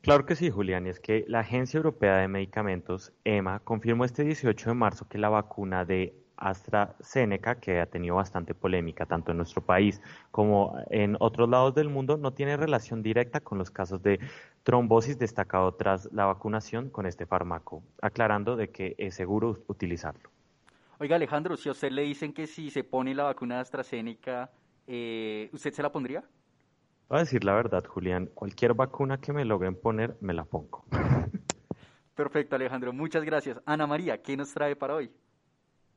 [0.00, 4.24] Claro que sí, Julián, y es que la Agencia Europea de Medicamentos, EMA, confirmó este
[4.24, 9.36] 18 de marzo que la vacuna de AstraZeneca, que ha tenido bastante polémica tanto en
[9.36, 10.02] nuestro país
[10.32, 14.18] como en otros lados del mundo, no tiene relación directa con los casos de
[14.64, 20.28] trombosis destacado tras la vacunación con este fármaco, aclarando de que es seguro utilizarlo.
[21.02, 24.50] Oiga, Alejandro, si a usted le dicen que si se pone la vacuna de AstraZeneca,
[24.86, 26.22] eh, ¿usted se la pondría?
[27.08, 30.84] Voy a decir la verdad, Julián, cualquier vacuna que me logren poner, me la pongo.
[32.14, 33.62] Perfecto, Alejandro, muchas gracias.
[33.64, 35.10] Ana María, ¿qué nos trae para hoy?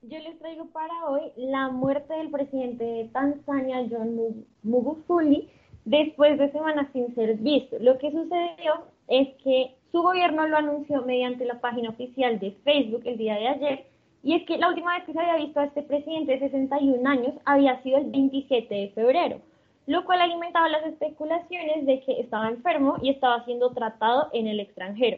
[0.03, 5.49] Yo les traigo para hoy la muerte del presidente de Tanzania, John Magufuli,
[5.83, 7.75] después de semanas sin ser visto.
[7.81, 13.01] Lo que sucedió es que su gobierno lo anunció mediante la página oficial de Facebook
[13.03, 13.92] el día de ayer,
[14.23, 17.09] y es que la última vez que se había visto a este presidente de 61
[17.09, 19.41] años había sido el 27 de febrero
[19.85, 24.59] lo cual alimentaba las especulaciones de que estaba enfermo y estaba siendo tratado en el
[24.59, 25.17] extranjero.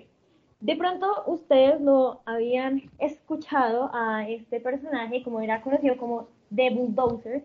[0.60, 7.44] De pronto ustedes lo habían escuchado a este personaje, como era conocido como The Bulldozer,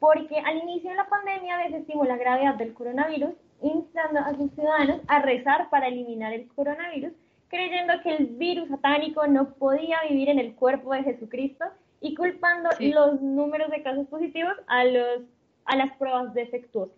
[0.00, 5.00] porque al inicio de la pandemia desestimó la gravedad del coronavirus, instando a sus ciudadanos
[5.06, 7.12] a rezar para eliminar el coronavirus,
[7.56, 11.64] creyendo que el virus satánico no podía vivir en el cuerpo de Jesucristo
[12.00, 15.22] y culpando los números de casos positivos a los
[15.64, 16.94] a las pruebas defectuosas.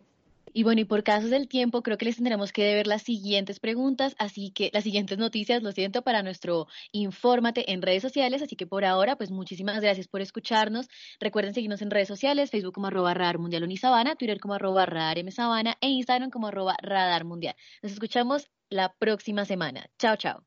[0.53, 3.61] Y bueno, y por casos del tiempo, creo que les tendremos que deber las siguientes
[3.61, 8.43] preguntas, así que las siguientes noticias, lo siento, para nuestro Infórmate en redes sociales.
[8.43, 10.89] Así que por ahora, pues muchísimas gracias por escucharnos.
[11.21, 15.19] Recuerden seguirnos en redes sociales, Facebook como arroba Radar Mundial Unisabana, Twitter como arroba Radar
[15.19, 17.55] M Sabana e Instagram como arroba Radar Mundial.
[17.83, 19.89] Nos escuchamos la próxima semana.
[19.99, 20.45] Chao, chao.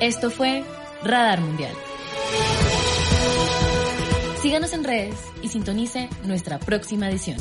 [0.00, 0.64] Esto fue
[1.04, 1.74] Radar Mundial.
[4.40, 7.38] Síganos en redes y sintonice nuestra próxima edición.